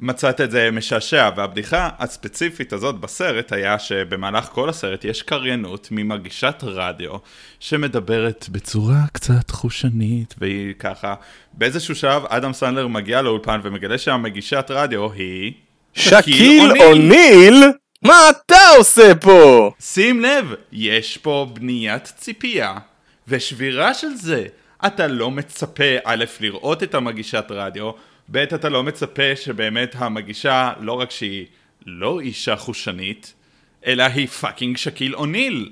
[0.00, 6.56] מצאת את זה משעשע, והבדיחה הספציפית הזאת בסרט היה שבמהלך כל הסרט יש קריינות ממגישת
[6.62, 7.16] רדיו
[7.60, 11.14] שמדברת בצורה קצת חושנית, והיא ככה,
[11.52, 15.52] באיזשהו שלב אדם סנדלר מגיע לאולפן ומגלה שהמגישת רדיו היא...
[15.94, 17.64] שקיל אוניל?
[18.02, 19.70] מה אתה עושה פה?
[19.80, 22.74] שים לב, יש פה בניית ציפייה
[23.28, 24.46] ושבירה של זה.
[24.86, 27.90] אתה לא מצפה א' לראות את המגישת רדיו,
[28.28, 31.46] ב' אתה לא מצפה שבאמת המגישה, לא רק שהיא
[31.86, 33.34] לא אישה חושנית,
[33.86, 35.70] אלא היא fucking שקיל אוניל.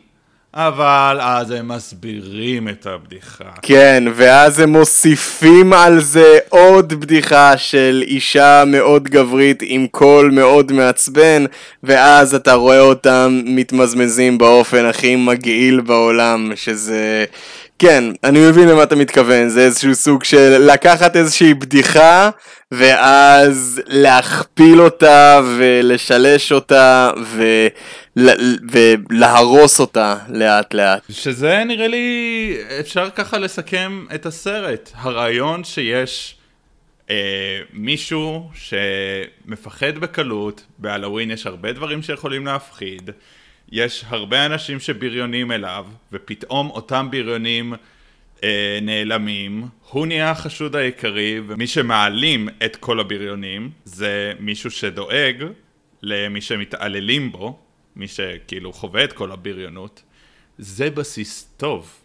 [0.57, 3.51] אבל אז הם מסבירים את הבדיחה.
[3.63, 10.73] כן, ואז הם מוסיפים על זה עוד בדיחה של אישה מאוד גברית עם קול מאוד
[10.73, 11.45] מעצבן,
[11.83, 17.25] ואז אתה רואה אותם מתמזמזים באופן הכי מגעיל בעולם, שזה...
[17.79, 22.31] כן, אני מבין למה אתה מתכוון, זה איזשהו סוג של לקחת איזושהי בדיחה
[22.71, 27.45] ואז להכפיל אותה ולשלש אותה ו...
[28.71, 31.03] ולהרוס אותה לאט לאט.
[31.11, 34.91] שזה נראה לי, אפשר ככה לסכם את הסרט.
[34.95, 36.37] הרעיון שיש
[37.11, 43.11] אה, מישהו שמפחד בקלות, בהלואוין יש הרבה דברים שיכולים להפחיד,
[43.75, 47.75] יש הרבה אנשים שבריונים אליו, ופתאום אותם בריונים
[48.45, 55.45] אה, נעלמים, הוא נהיה החשוד העיקרי, ומי שמעלים את כל הבריונים זה מישהו שדואג
[56.03, 57.59] למי שמתעללים בו,
[57.97, 60.03] מי שכאילו חווה את כל הבריונות,
[60.59, 62.01] זה בסיס טוב.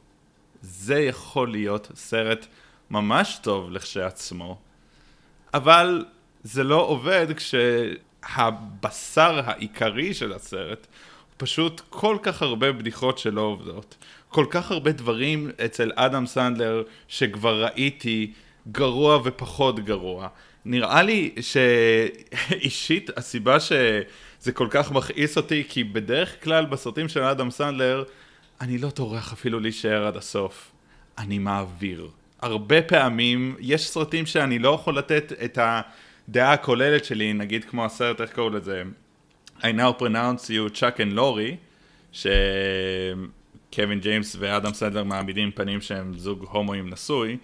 [0.62, 2.46] זה יכול להיות סרט
[2.90, 4.58] ממש טוב לכשעצמו,
[5.54, 6.06] אבל
[6.44, 10.88] זה לא עובד כשהבשר העיקרי של הסרט
[11.40, 13.96] פשוט כל כך הרבה בדיחות שלא עובדות.
[14.30, 18.34] כל כך הרבה דברים אצל אדם סנדלר שכבר ראיתי
[18.72, 20.28] גרוע ופחות גרוע.
[20.66, 27.52] נראה לי שאישית הסיבה שזה כל כך מכעיס אותי כי בדרך כלל בסרטים של אדם
[27.52, 28.04] סנדלר
[28.62, 30.72] אני לא טורח אפילו להישאר עד הסוף.
[31.18, 32.10] אני מעביר.
[32.42, 38.22] הרבה פעמים יש סרטים שאני לא יכול לתת את הדעה הכוללת שלי, נגיד כמו הסרט,
[38.22, 38.84] איך קוראים לזה?
[39.62, 41.56] I now pronounce you Chuck and Lori,
[43.72, 47.38] שקווין ג'יימס ואדם סנדלר מעמידים פנים שהם זוג הומואים נשוי,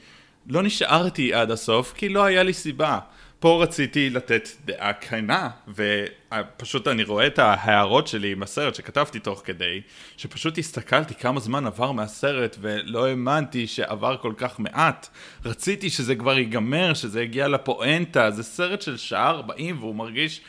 [0.47, 2.99] לא נשארתי עד הסוף כי לא היה לי סיבה.
[3.39, 9.41] פה רציתי לתת דעה כנה, ופשוט אני רואה את ההערות שלי עם הסרט שכתבתי תוך
[9.45, 9.81] כדי,
[10.17, 15.07] שפשוט הסתכלתי כמה זמן עבר מהסרט ולא האמנתי שעבר כל כך מעט.
[15.45, 20.41] רציתי שזה כבר ייגמר, שזה יגיע לפואנטה, זה סרט של שעה 40 והוא מרגיש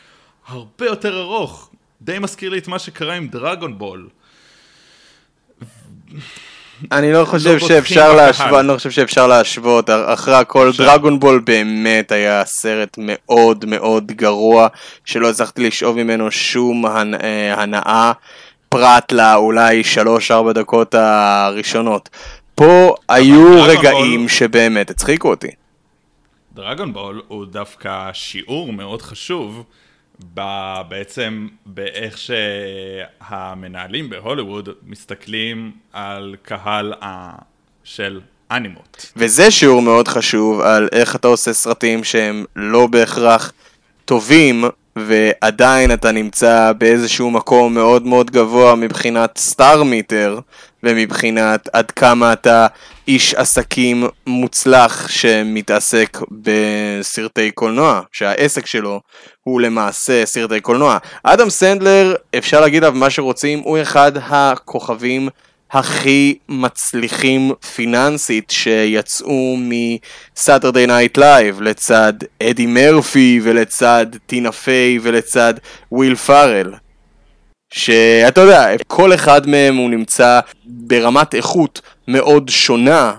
[0.49, 1.71] הרבה יותר ארוך.
[2.03, 4.09] די מזכיר לי את מה שקרה עם דרגון בול.
[6.93, 11.43] אני לא חושב לא שאפשר להשוות, אני לא חושב שאפשר להשוות, אחרי הכל דרגון בול
[11.45, 14.69] באמת היה סרט מאוד מאוד גרוע,
[15.05, 18.13] שלא הצלחתי לשאוב ממנו שום אה, הנאה,
[18.69, 19.83] פרט לאולי
[20.51, 22.09] 3-4 דקות הראשונות.
[22.55, 24.29] פה היו רגעים בול...
[24.29, 25.51] שבאמת הצחיקו אותי.
[26.55, 29.65] דרגון בול הוא דווקא שיעור מאוד חשוב.
[30.89, 36.95] בעצם באיך שהמנהלים בהוליווד מסתכלים על קהל
[37.85, 39.13] של אנימות.
[39.17, 43.53] וזה שיעור מאוד חשוב על איך אתה עושה סרטים שהם לא בהכרח
[44.05, 44.65] טובים
[44.97, 50.39] ועדיין אתה נמצא באיזשהו מקום מאוד מאוד גבוה מבחינת star meter
[50.83, 52.67] ומבחינת עד כמה אתה
[53.09, 59.01] איש עסקים מוצלח שמתעסק בסרטי קולנוע, שהעסק שלו
[59.43, 60.99] הוא למעשה סרטי קולנוע.
[61.23, 65.29] אדם סנדלר, אפשר להגיד עליו מה שרוצים, הוא אחד הכוכבים
[65.71, 72.13] הכי מצליחים פיננסית שיצאו מסאטרדי נייט לייב לצד
[72.43, 75.55] אדי מרפי ולצד טינה פיי ולצד
[75.93, 76.75] וויל פארל.
[77.71, 83.13] שאתה יודע, כל אחד מהם הוא נמצא ברמת איכות מאוד שונה,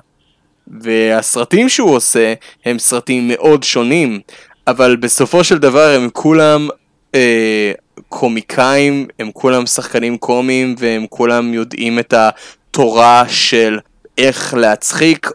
[0.82, 2.34] והסרטים שהוא עושה
[2.66, 4.20] הם סרטים מאוד שונים,
[4.68, 6.70] אבל בסופו של דבר הם כולם
[7.16, 7.72] אה,
[8.10, 13.80] קומיקאים, הם כולם שחקנים קומיים והם כולם יודעים את התורה של
[14.18, 15.30] איך להצחיק,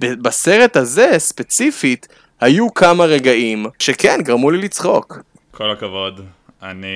[0.00, 2.08] ובסרט הזה ספציפית
[2.40, 5.18] היו כמה רגעים שכן, גרמו לי לצחוק.
[5.50, 6.20] כל הכבוד,
[6.62, 6.86] אני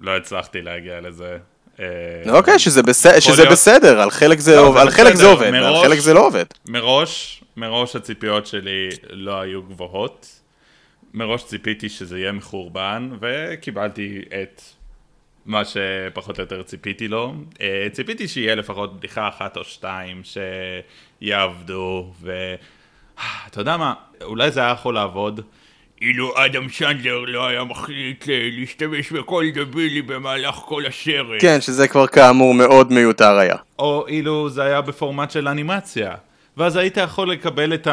[0.00, 1.36] לא הצלחתי להגיע לזה.
[1.80, 1.84] אה,
[2.30, 3.06] אוקיי, שזה, בס...
[3.20, 5.98] שזה להיות- בסדר, על חלק זה, לא, עובד, זה על חלק זה עובד, מראש- חלק
[5.98, 6.44] זה לא עובד.
[6.68, 10.26] מראש, מראש הציפיות שלי לא היו גבוהות.
[11.14, 14.62] מראש ציפיתי שזה יהיה מחורבן, וקיבלתי את
[15.46, 17.34] מה שפחות או יותר ציפיתי לו.
[17.60, 20.22] אה, ציפיתי שיהיה לפחות בדיחה אחת או שתיים
[21.20, 22.54] שיעבדו, ו...
[23.46, 25.40] אתה יודע מה, אולי זה היה יכול לעבוד.
[26.00, 31.40] אילו אדם סנדלר לא היה מחליט אה, להשתמש בקול דבילי במהלך כל הסרט.
[31.40, 33.56] כן, שזה כבר כאמור מאוד מיותר היה.
[33.78, 36.14] או אילו זה היה בפורמט של אנימציה.
[36.56, 37.88] ואז היית יכול לקבל את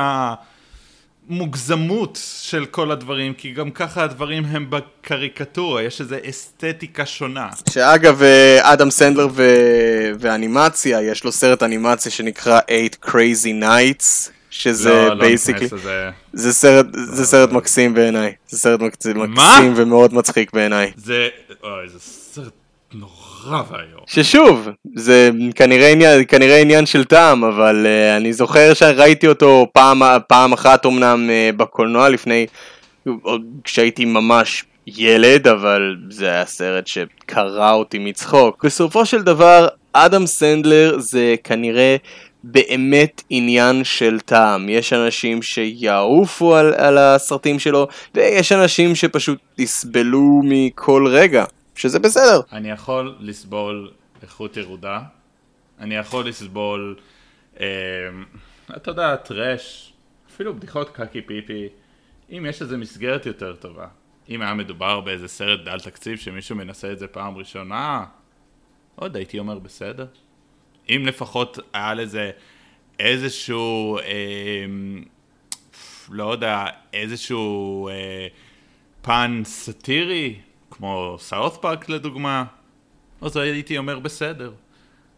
[1.30, 7.50] המוגזמות של כל הדברים, כי גם ככה הדברים הם בקריקטורה, יש איזו אסתטיקה שונה.
[7.70, 9.44] שאגב, אה, אדם סנדלר ו...
[10.20, 16.10] ואנימציה, יש לו סרט אנימציה שנקרא 8 Crazy Nights, שזה לא, לא basically, נכנס לזה.
[16.34, 20.92] זה סרט, זה סרט מקסים בעיניי, זה סרט מקסים, מקסים ומאוד מצחיק בעיניי.
[20.96, 21.28] זה,
[21.64, 22.54] אוי, זה סרט
[22.94, 24.02] נורא ואיום.
[24.08, 30.02] ששוב, זה כנראה עניין, כנראה עניין של טעם, אבל אה, אני זוכר שראיתי אותו פעם,
[30.28, 32.46] פעם אחת אמנם אה, בקולנוע לפני,
[33.22, 38.66] עוד כשהייתי ממש ילד, אבל זה היה סרט שקרע אותי מצחוק.
[38.66, 41.96] בסופו של דבר, אדם סנדלר זה כנראה
[42.44, 44.70] באמת עניין של טעם.
[44.70, 51.44] יש אנשים שיעופו על, על הסרטים שלו, ויש אנשים שפשוט יסבלו מכל רגע,
[51.82, 52.40] שזה בסדר.
[52.52, 55.02] אני יכול לסבול איכות ירודה,
[55.80, 56.96] אני יכול לסבול,
[57.60, 57.66] אה,
[58.76, 59.94] אתה יודע, טראש,
[60.30, 61.68] אפילו בדיחות קקי פיפי,
[62.32, 63.88] אם יש איזה מסגרת יותר טובה.
[64.30, 68.06] אם היה מדובר באיזה סרט דל תקציב שמישהו מנסה את זה פעם ראשונה,
[68.96, 70.06] עוד הייתי אומר בסדר.
[70.90, 72.32] אם לפחות היה לזה
[73.00, 74.66] איזשהו, אה,
[76.10, 78.28] לא יודע, איזשהו אה,
[79.02, 80.36] פן סאטירי,
[80.72, 82.44] כמו סאות' פארק לדוגמה,
[83.22, 84.52] אז הייתי אומר בסדר.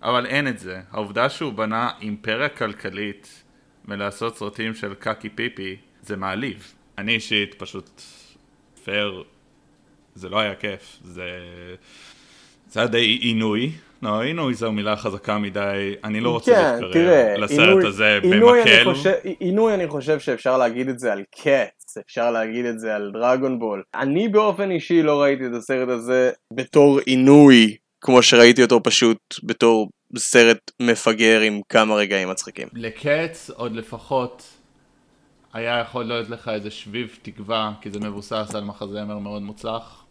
[0.01, 0.80] אבל אין את זה.
[0.91, 3.43] העובדה שהוא בנה אימפריה כלכלית
[3.86, 6.74] מלעשות סרטים של קקי פיפי, זה מעליב.
[6.97, 8.01] אני אישית פשוט
[8.84, 9.24] פייר,
[10.16, 10.97] זה לא היה כיף.
[11.04, 11.24] זה...
[12.70, 13.72] זה היה די עינוי.
[14.01, 18.62] לא, עינוי זו מילה חזקה מדי, אני לא רוצה כן, להתקרב לסרט עינוי- הזה עינוי
[18.64, 18.93] אני במקל.
[18.93, 21.24] חושב- עינוי אני חושב שאפשר להגיד את זה על
[21.93, 23.83] קץ, אפשר להגיד את זה על דרגון בול.
[23.95, 29.89] אני באופן אישי לא ראיתי את הסרט הזה בתור עינוי, כמו שראיתי אותו פשוט בתור
[30.17, 32.67] סרט מפגר עם כמה רגעים מצחיקים.
[32.73, 34.43] לקץ עוד לפחות
[35.53, 40.05] היה יכול להיות לך איזה שביב תקווה, כי זה מבוסס על מחזמר מאוד מוצלח.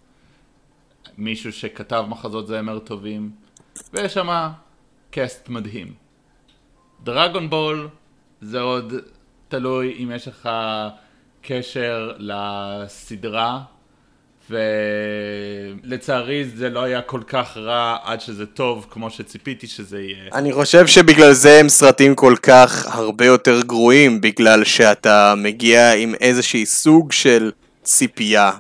[1.19, 3.31] מישהו שכתב מחזות זמר טובים,
[3.93, 4.49] ויש שם
[5.11, 5.95] קאסט מדהים.
[7.03, 7.89] דרגון בול
[8.41, 8.95] זה עוד
[9.49, 10.49] תלוי אם יש לך
[11.43, 13.61] קשר לסדרה,
[14.51, 20.31] ולצערי זה לא היה כל כך רע עד שזה טוב כמו שציפיתי שזה יהיה.
[20.33, 26.15] אני חושב שבגלל זה הם סרטים כל כך הרבה יותר גרועים, בגלל שאתה מגיע עם
[26.21, 27.51] איזושהי סוג של
[27.83, 28.51] ציפייה,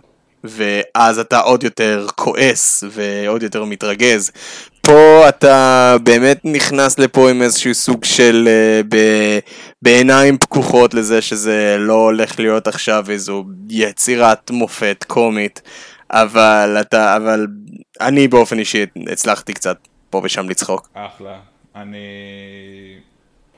[0.44, 4.30] ואז אתה עוד יותר כועס ועוד יותר מתרגז.
[4.82, 8.48] פה אתה באמת נכנס לפה עם איזשהו סוג של...
[8.48, 8.96] אה, ב...
[9.82, 15.62] בעיניים פקוחות לזה שזה לא הולך להיות עכשיו איזו יצירת מופת קומית,
[16.10, 17.16] אבל אתה...
[17.16, 17.46] אבל
[18.00, 19.76] אני באופן אישי הצלחתי קצת
[20.10, 20.88] פה ושם לצחוק.
[20.94, 21.38] אחלה.
[21.74, 21.98] אני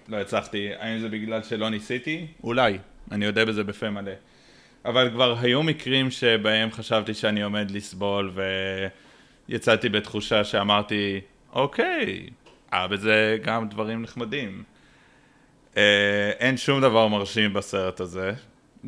[0.09, 0.69] לא הצלחתי.
[0.81, 2.27] האם זה בגלל שלא ניסיתי?
[2.45, 2.79] אולי.
[3.13, 4.13] אני יודע בזה בפה מלא.
[4.85, 8.33] אבל כבר היו מקרים שבהם חשבתי שאני עומד לסבול
[9.49, 11.21] ויצאתי בתחושה שאמרתי,
[11.53, 12.27] אוקיי,
[12.73, 14.63] היה בזה גם דברים נחמדים.
[15.77, 18.33] אה, אין שום דבר מרשים בסרט הזה.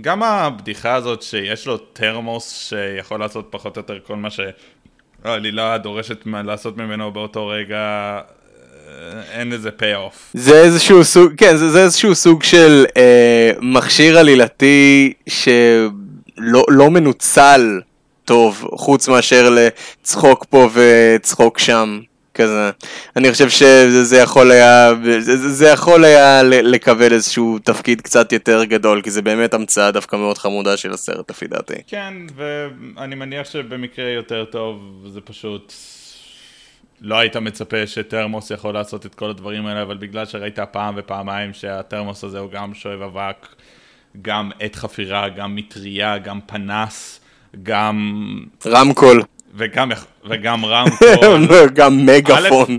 [0.01, 6.27] גם הבדיחה הזאת שיש לו תרמוס שיכול לעשות פחות או יותר כל מה שהעלילה דורשת
[6.27, 8.21] מה- לעשות ממנו באותו רגע, אה,
[9.33, 10.31] אין לזה פי אוף.
[10.35, 17.81] זה איזשהו סוג, כן, זה, זה איזשהו סוג של אה, מכשיר עלילתי שלא לא מנוצל
[18.25, 22.01] טוב, חוץ מאשר לצחוק פה וצחוק שם,
[22.35, 22.71] כזה.
[23.17, 28.65] אני חושב שזה זה יכול היה, זה, זה- יכול היה לקבל איזשהו תפקיד קצת יותר
[28.65, 31.75] גדול, כי זה באמת המצאה דווקא מאוד חמודה של הסרט, לפי דעתי.
[31.87, 34.79] כן, ואני מניח שבמקרה יותר טוב
[35.13, 35.73] זה פשוט...
[37.01, 41.55] לא היית מצפה שתרמוס יכול לעשות את כל הדברים האלה, אבל בגלל שראית פעם ופעמיים
[41.55, 43.47] שהתרמוס הזה הוא גם שואב אבק,
[44.23, 47.21] גם עת חפירה, גם מטריה, גם פנס,
[47.63, 48.21] גם...
[48.67, 49.23] רמקול.
[49.55, 49.91] וגם,
[50.25, 51.69] וגם רמקול.
[51.75, 52.79] גם מגאפון.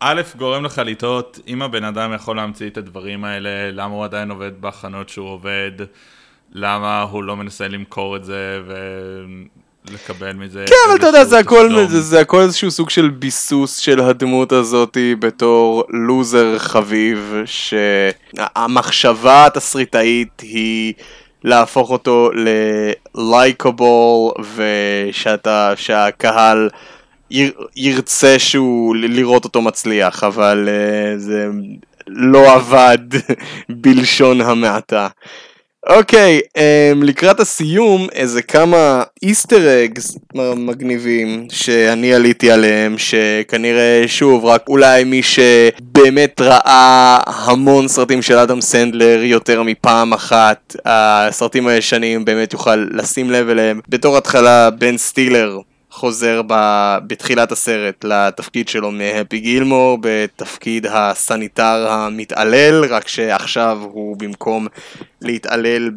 [0.00, 4.30] א', גורם לך לטעות, אם הבן אדם יכול להמציא את הדברים האלה, למה הוא עדיין
[4.30, 5.72] עובד בחנות שהוא עובד,
[6.52, 8.60] למה הוא לא מנסה למכור את זה
[9.90, 10.64] ולקבל מזה...
[10.68, 14.52] כן, אבל אתה יודע, זה הכל, זה, זה הכל איזשהו סוג של ביסוס של הדמות
[14.52, 20.92] הזאתי בתור לוזר חביב, שהמחשבה התסריטאית היא...
[21.44, 26.68] להפוך אותו ל-likeable ושאתה, שהקהל
[27.76, 31.48] ירצה שהוא לראות אותו מצליח, אבל uh, זה
[32.06, 32.98] לא עבד
[33.82, 35.08] בלשון המעטה.
[35.88, 40.18] אוקיי, okay, um, לקראת הסיום, איזה כמה איסטר אגס
[40.56, 48.60] מגניבים שאני עליתי עליהם, שכנראה, שוב, רק אולי מי שבאמת ראה המון סרטים של אדם
[48.60, 53.80] סנדלר יותר מפעם אחת, הסרטים הישנים באמת יוכל לשים לב אליהם.
[53.88, 55.58] בתור התחלה, בן סטילר
[55.92, 56.54] חוזר ב...
[57.06, 64.66] בתחילת הסרט לתפקיד שלו מהפי גילמור בתפקיד הסניטר המתעלל, רק שעכשיו הוא במקום
[65.22, 65.90] להתעלל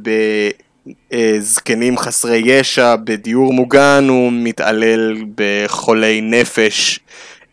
[1.12, 7.00] בזקנים חסרי ישע בדיור מוגן, הוא מתעלל בחולי נפש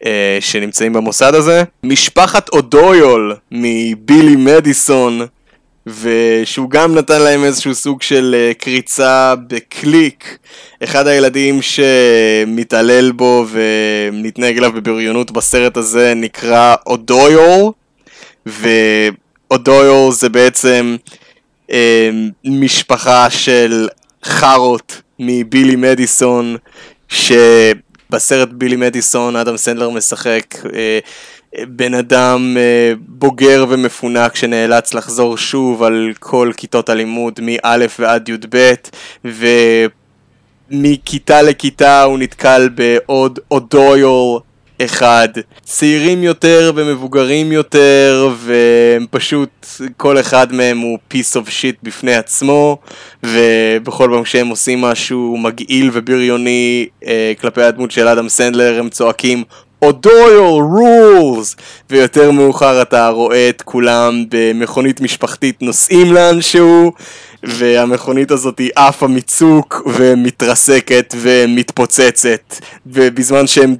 [0.04, 1.62] אה, שנמצאים במוסד הזה.
[1.84, 5.26] משפחת אודויול מבילי מדיסון
[5.86, 10.38] ושהוא גם נתן להם איזשהו סוג של uh, קריצה בקליק.
[10.84, 17.74] אחד הילדים שמתעלל בו ומתנהג אליו בבריונות בסרט הזה נקרא אודויור,
[18.46, 20.96] ואודויור זה בעצם
[21.70, 21.72] uh,
[22.44, 23.88] משפחה של
[24.24, 26.56] חארות מבילי מדיסון,
[27.08, 30.68] שבסרט בילי מדיסון אדם סנדלר משחק uh,
[31.60, 38.72] בן אדם אה, בוגר ומפונק שנאלץ לחזור שוב על כל כיתות הלימוד מא' ועד י"ב
[40.70, 44.40] ומכיתה לכיתה הוא נתקל בעוד אודויול
[44.84, 45.28] אחד.
[45.62, 52.78] צעירים יותר ומבוגרים יותר והם פשוט, כל אחד מהם הוא piece of shit בפני עצמו
[53.22, 59.44] ובכל פעם שהם עושים משהו מגעיל ובריוני אה, כלפי הדמות של אדם סנדלר הם צועקים
[59.82, 61.56] אודויל רולס
[61.90, 66.92] ויותר מאוחר אתה רואה את כולם במכונית משפחתית נוסעים לאנשהו
[67.42, 72.54] והמכונית הזאת היא עפה מצוק ומתרסקת ומתפוצצת.
[72.86, 73.76] ובזמן שהם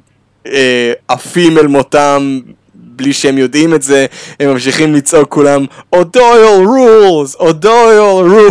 [0.47, 2.39] אה, עפים אל מותם
[2.75, 4.05] בלי שהם יודעים את זה,
[4.39, 7.99] הם ממשיכים לצעוק כולם O'Doyle rules, O'Doyle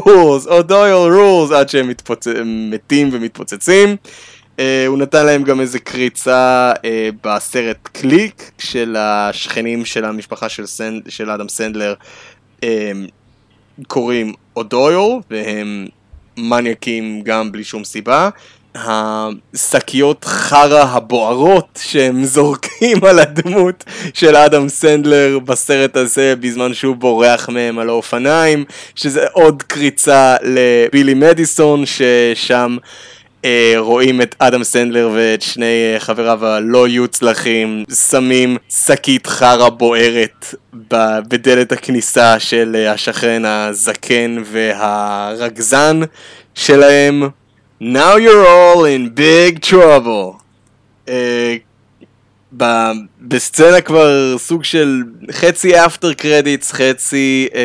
[0.04, 2.26] rules, O'Doyle rules עד שהם מתפוצ...
[2.44, 3.96] מתים ומתפוצצים
[4.86, 6.82] הוא נתן להם גם איזה קריצה אה,
[7.24, 11.94] בסרט קליק של השכנים של המשפחה של, סנד, של אדם סנדלר
[12.60, 12.64] uh,
[13.86, 15.86] קוראים אודויו והם
[16.36, 18.28] מניאקים גם בלי שום סיבה.
[18.74, 23.84] השקיות חרא הבוערות שהם זורקים על הדמות
[24.14, 31.14] של אדם סנדלר בסרט הזה בזמן שהוא בורח מהם על האופניים שזה עוד קריצה לבילי
[31.14, 32.88] מדיסון ששם אה,
[33.76, 40.54] רואים את אדם סנדלר ואת שני אה, חבריו הלא יוצלחים שמים שקית חרא בוערת
[41.28, 46.00] בדלת הכניסה של אה, השכן הזקן והרגזן
[46.54, 47.22] שלהם.
[47.82, 50.38] Now you're all in big trouble.
[51.06, 51.10] Uh,
[53.20, 57.56] בסצנה כבר סוג של חצי אפטר קרדיטס, חצי uh,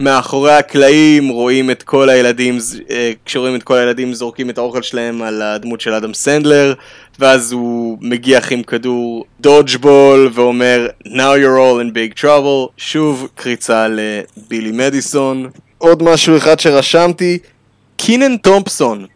[0.00, 2.58] מאחורי הקלעים רואים את כל הילדים,
[2.90, 6.74] אה, כשרואים את כל הילדים זורקים את האוכל שלהם על הדמות של אדם סנדלר,
[7.18, 13.86] ואז הוא מגיח עם כדור דודג'בול ואומר Now you're all in big trouble, שוב קריצה
[13.88, 15.50] לבילי מדיסון.
[15.78, 17.38] עוד משהו אחד שרשמתי,
[17.96, 19.06] קינן תומפסון,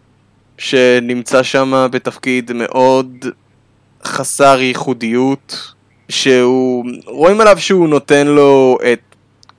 [0.58, 3.26] שנמצא שם בתפקיד מאוד
[4.04, 5.72] חסר ייחודיות,
[6.08, 9.13] שהוא, רואים עליו שהוא נותן לו את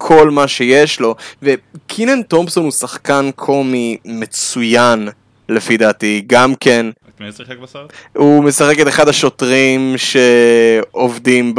[0.08, 5.10] כל מה שיש לו, וקינן תומפסון הוא שחקן קומי מצוין,
[5.50, 6.86] לפי דעתי, גם כן.
[7.16, 7.94] את מי שיחק בסרט?
[8.14, 11.54] הוא משחק את אחד השוטרים שעובדים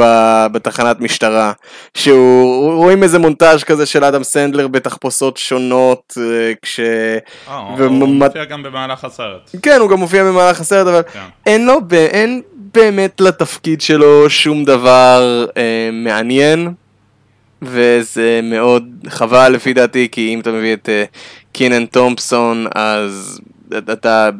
[0.52, 1.52] בתחנת משטרה.
[1.94, 6.80] שהוא, רואים איזה מונטאז' כזה של אדם סנדלר בתחפושות שונות, אה, כש...
[6.80, 7.18] אה,
[7.78, 9.50] הוא מופיע גם במהלך הסרט.
[9.62, 11.20] כן, הוא גם מופיע במהלך הסרט, אבל כן.
[11.46, 12.42] אין לו, אין
[12.74, 16.74] באמת לתפקיד שלו שום דבר אה, מעניין.
[17.62, 21.16] וזה מאוד חבל לפי דעתי, כי אם אתה מביא את uh,
[21.52, 23.40] קינן תומפסון, אז
[23.92, 24.30] אתה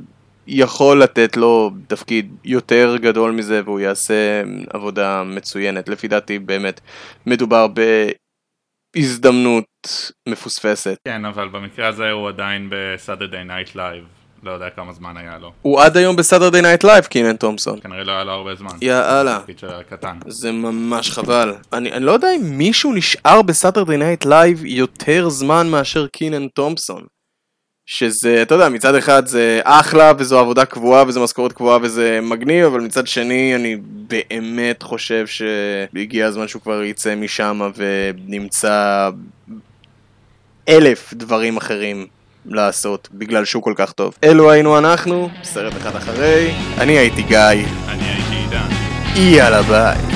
[0.47, 5.89] יכול לתת לו תפקיד יותר גדול מזה, והוא יעשה עבודה מצוינת.
[5.89, 6.81] לפי דעתי באמת
[7.27, 7.67] מדובר
[8.97, 9.65] בהזדמנות
[10.29, 10.99] מפוספסת.
[11.05, 14.05] כן, אבל במקרה הזה הוא עדיין ב Saturday Night Live.
[14.47, 15.53] לא יודע כמה זמן היה לו.
[15.63, 17.81] הוא עד היום ב Saturday Night Live, קינן תומפסון.
[17.81, 18.71] כנראה לא היה לו הרבה זמן.
[18.81, 19.39] יאללה.
[20.27, 21.55] זה ממש חבל.
[21.73, 26.49] אני, אני לא יודע אם מישהו נשאר ב Saturday Night Live יותר זמן מאשר קינן
[26.49, 27.07] תומפסון.
[27.89, 32.65] שזה, אתה יודע, מצד אחד זה אחלה וזו עבודה קבועה וזו משכורת קבועה וזה מגניב,
[32.65, 39.11] אבל מצד שני אני באמת חושב שהגיע הזמן שהוא כבר יצא משם ונמצא
[40.69, 42.07] אלף דברים אחרים
[42.49, 44.15] לעשות בגלל שהוא כל כך טוב.
[44.25, 47.39] אלו היינו אנחנו, סרט אחד אחרי, אני הייתי גיא,
[47.89, 48.69] אני הייתי עידן.
[49.17, 50.16] יאללה ביי.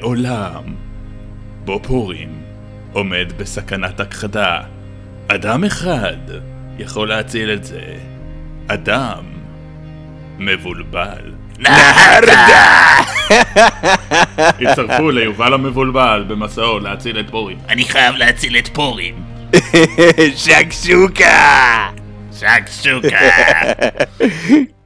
[0.00, 0.62] בעולם
[1.64, 2.42] בו פורים
[2.92, 4.60] עומד בסכנת הכחדה,
[5.28, 6.16] אדם אחד
[6.78, 7.94] יכול להציל את זה.
[8.68, 9.24] אדם
[10.38, 11.32] מבולבל.
[11.58, 12.98] נהרדה!
[14.36, 17.58] הצטרפו ליובל המבולבל במסעו להציל את פורים.
[17.68, 19.14] אני חייב להציל את פורים.
[20.44, 21.88] שקשוקה!
[22.32, 23.18] שקשוקה.